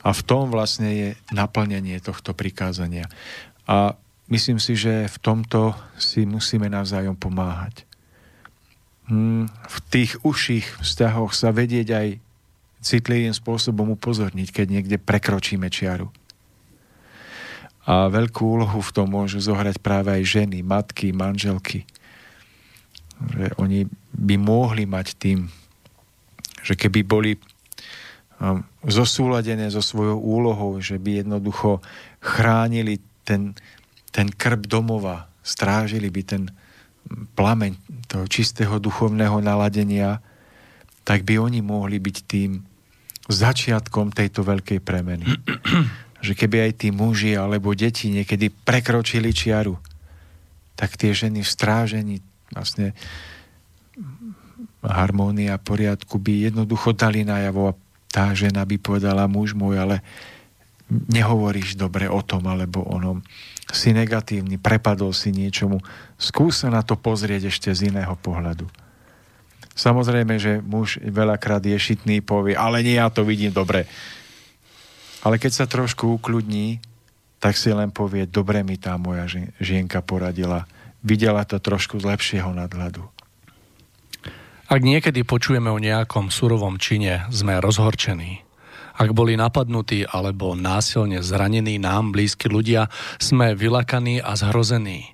[0.01, 3.11] A v tom vlastne je naplnenie tohto prikázania.
[3.67, 3.95] A
[4.31, 7.83] myslím si, že v tomto si musíme navzájom pomáhať.
[9.11, 12.07] Hmm, v tých užších vzťahoch sa vedieť aj
[12.83, 16.11] citlivým spôsobom upozorniť, keď niekde prekročíme čiaru.
[17.83, 21.83] A veľkú úlohu v tom môžu zohrať práve aj ženy, matky, manželky.
[23.23, 23.79] Že oni
[24.15, 25.51] by mohli mať tým
[26.63, 27.31] že keby boli
[28.39, 31.83] um, zosúladené so svojou úlohou, že by jednoducho
[32.23, 33.51] chránili ten,
[34.15, 36.43] ten krb domova, strážili by ten
[37.35, 37.75] plameň
[38.07, 40.23] toho čistého duchovného naladenia,
[41.03, 42.63] tak by oni mohli byť tým
[43.29, 45.27] začiatkom tejto veľkej premeny.
[46.23, 49.75] že keby aj tí muži alebo deti niekedy prekročili čiaru,
[50.79, 52.15] tak tie ženy v strážení
[52.47, 52.95] vlastne
[54.79, 57.77] harmónia poriadku by jednoducho dali najavo a
[58.07, 59.97] tá žena by povedala, muž môj, ale
[60.87, 63.19] nehovoríš dobre o tom alebo onom.
[63.73, 65.81] Si negatívny, prepadol si niečomu.
[66.15, 68.69] Skús sa na to pozrieť ešte z iného pohľadu.
[69.73, 73.89] Samozrejme, že muž veľakrát je šitný, povie, ale nie, ja to vidím dobre.
[75.25, 76.77] Ale keď sa trošku ukľudní,
[77.41, 79.27] tak si len povie, dobre mi tá moja
[79.59, 80.69] žienka poradila.
[81.03, 83.03] Videla to trošku z lepšieho nadhľadu.
[84.71, 88.41] Ak niekedy počujeme o nejakom surovom čine, sme rozhorčení.
[88.93, 95.12] Ak boli napadnutí alebo násilne zranení nám blízki ľudia, sme vylakaní a zhrození.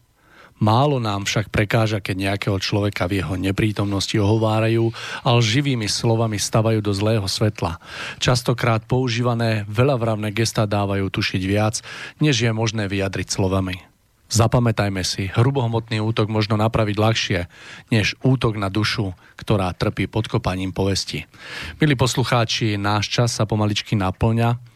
[0.60, 4.92] Málo nám však prekáža, keď nejakého človeka v jeho neprítomnosti ohovárajú
[5.24, 7.80] a živými slovami stavajú do zlého svetla.
[8.20, 11.80] Častokrát používané veľavravné gestá dávajú tušiť viac,
[12.20, 13.90] než je možné vyjadriť slovami.
[14.30, 17.40] Zapamätajme si, hrubohmotný útok možno napraviť ľahšie,
[17.90, 21.26] než útok na dušu, ktorá trpí podkopaním povesti.
[21.82, 24.69] Milí poslucháči, náš čas sa pomaličky naplňa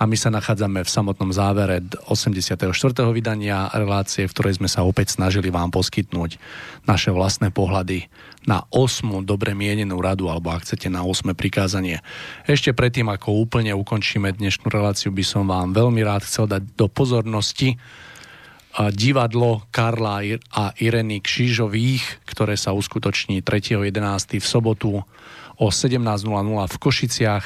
[0.00, 2.64] a my sa nachádzame v samotnom závere 84.
[3.12, 6.40] vydania relácie, v ktorej sme sa opäť snažili vám poskytnúť
[6.88, 8.08] naše vlastné pohľady
[8.48, 12.00] na osmu dobre mienenú radu, alebo ak chcete na osme prikázanie.
[12.48, 16.88] Ešte predtým, ako úplne ukončíme dnešnú reláciu, by som vám veľmi rád chcel dať do
[16.88, 17.76] pozornosti
[18.96, 20.24] divadlo Karla
[20.54, 24.40] a Ireny Křížových, ktoré sa uskutoční 3.11.
[24.40, 25.04] v sobotu
[25.60, 26.24] o 17.00
[26.72, 27.44] v Košiciach.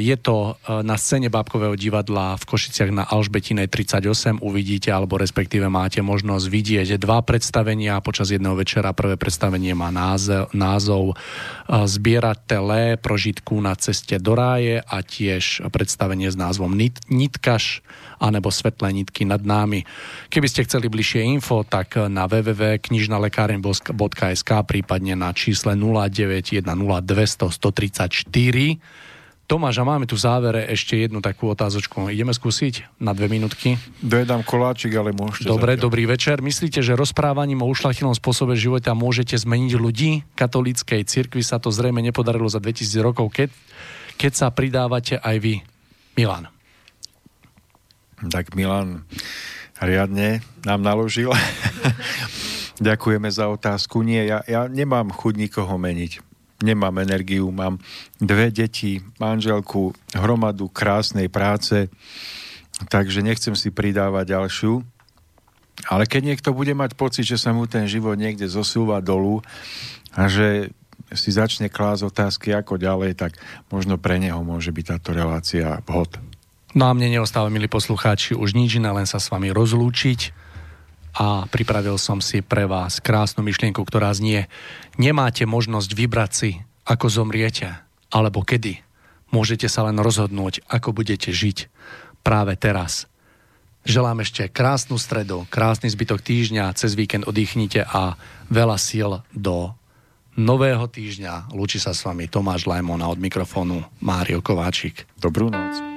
[0.00, 4.40] Je to na scéne Bábkového divadla v Košiciach na Alžbetinej 38.
[4.40, 8.96] Uvidíte, alebo respektíve máte možnosť vidieť dva predstavenia počas jedného večera.
[8.96, 11.20] Prvé predstavenie má názov, názov
[11.68, 17.84] Zbieratele prožitku na ceste do ráje a tiež predstavenie s názvom Nit, Nitkaš
[18.24, 19.84] anebo Svetlé nitky nad námi.
[20.32, 29.12] Keby ste chceli bližšie info, tak na www.knižnalekaren.sk prípadne na čísle 0910 200 134
[29.44, 32.08] Tomáš, a máme tu v závere ešte jednu takú otázočku.
[32.08, 33.76] Ideme skúsiť na dve minútky?
[34.00, 35.44] Dojedám koláčik, ale môžete...
[35.44, 35.84] Dobre, zatiaľ.
[35.84, 36.40] dobrý večer.
[36.40, 40.24] Myslíte, že rozprávaním o ušlachtilom spôsobe života môžete zmeniť ľudí?
[40.32, 43.52] Katolíckej cirkvi sa to zrejme nepodarilo za 2000 rokov, keď,
[44.16, 45.60] keď sa pridávate aj vy.
[46.16, 46.48] Milan.
[48.24, 49.04] Tak Milan
[49.76, 51.28] riadne nám naložil.
[52.80, 54.00] Ďakujeme za otázku.
[54.00, 56.33] Nie, ja, ja nemám chuť nikoho meniť
[56.64, 57.76] nemám energiu, mám
[58.16, 61.92] dve deti, manželku, hromadu krásnej práce,
[62.88, 64.80] takže nechcem si pridávať ďalšiu.
[65.90, 69.44] Ale keď niekto bude mať pocit, že sa mu ten život niekde zosúva dolu
[70.16, 70.72] a že
[71.12, 73.36] si začne klásť otázky ako ďalej, tak
[73.68, 76.16] možno pre neho môže byť táto relácia vhod.
[76.74, 80.43] No a mne neostáva, milí poslucháči, už nič iné, len sa s vami rozlúčiť
[81.14, 84.50] a pripravil som si pre vás krásnu myšlienku, ktorá znie
[84.94, 86.50] Nemáte možnosť vybrať si,
[86.86, 87.70] ako zomriete,
[88.14, 88.78] alebo kedy.
[89.34, 91.66] Môžete sa len rozhodnúť, ako budete žiť
[92.22, 93.10] práve teraz.
[93.84, 98.16] Želám ešte krásnu stredu, krásny zbytok týždňa, cez víkend oddychnite a
[98.48, 99.74] veľa síl do
[100.38, 101.52] nového týždňa.
[101.52, 105.04] Lúči sa s vami Tomáš Lajmon a od mikrofónu Mário Kováčik.
[105.18, 105.93] Dobrú noc.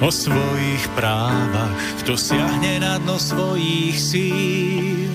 [0.00, 5.08] O svojich právach, kto siahne na dno svojich síl.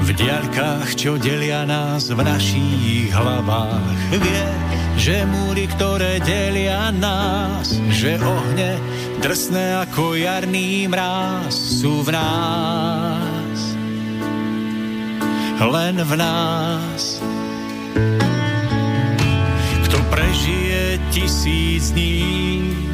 [0.00, 4.46] V diaľkách, čo delia nás v našich hlavách, vie,
[4.98, 8.78] že múry, ktoré delia nás, že ohne
[9.22, 13.58] drsné ako jarný mráz sú v nás.
[15.60, 17.20] Len v nás
[21.10, 22.89] tisíc dní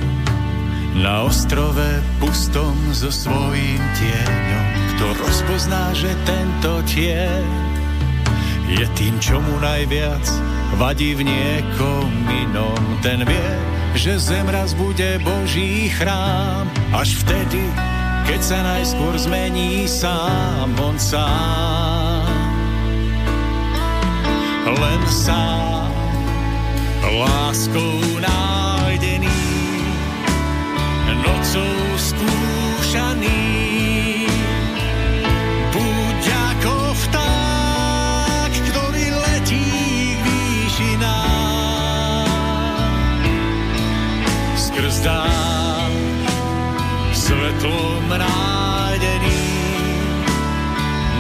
[0.97, 4.67] na ostrove pustom so svojím tieňom.
[4.97, 7.45] Kto rozpozná, že tento tieň
[8.67, 10.25] je tým, čo mu najviac
[10.81, 12.81] vadí v niekom inom.
[13.05, 13.51] Ten vie,
[13.95, 16.67] že zem raz bude Boží chrám,
[16.97, 17.63] až vtedy,
[18.27, 22.27] keď sa najskôr zmení sám, on sám.
[24.67, 25.87] Len sám
[27.17, 29.36] láskou nájdený,
[31.15, 33.43] nocou skúšaný.
[35.71, 36.75] Buď ako
[37.07, 39.67] vták, ktorý letí
[40.17, 41.07] k výšinám.
[44.59, 45.93] Skrz dám
[47.15, 49.43] svetlom nájdený,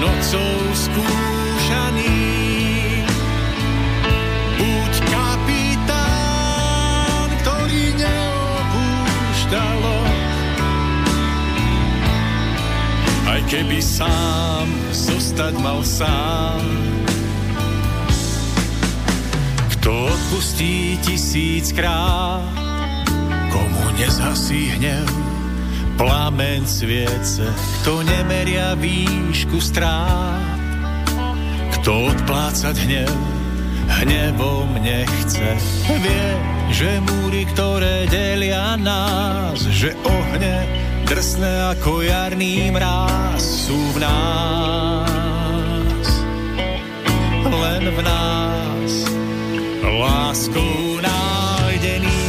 [0.03, 1.36] nocou skúšaný.
[13.47, 16.63] Keby sám zostať mal sám.
[19.79, 22.43] Kto odpustí tisíckrát,
[23.55, 25.07] komu nezhasí hnev,
[25.95, 27.47] plamen sviece,
[27.83, 30.59] kto nemeria výšku strát,
[31.79, 33.15] kto odplácať hnev,
[34.03, 35.55] hnevom nechce.
[35.87, 36.29] Vie,
[36.75, 45.07] že múry, ktoré delia nás, že ohne drsné ako jarný mráz sú v nás.
[47.47, 48.93] Len v nás
[49.87, 52.27] láskou nájdený,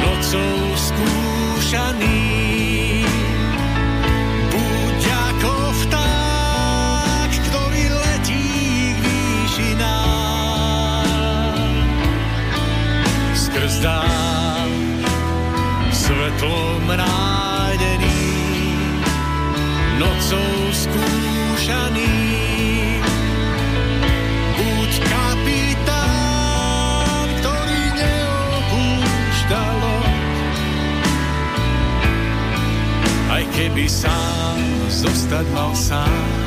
[0.00, 2.24] nocou skúšaný.
[4.48, 5.54] Buď ako
[5.84, 8.48] vták, ktorý letí
[8.96, 10.24] k výšinám.
[13.36, 13.84] skrz
[16.24, 18.24] svetlom nájdený,
[20.00, 22.16] nocou skúšaný.
[24.56, 25.68] Buď kapitán,
[27.44, 29.68] ktorý neopúšťa
[33.28, 34.56] aj keby sám
[34.88, 36.43] zostať mal sám.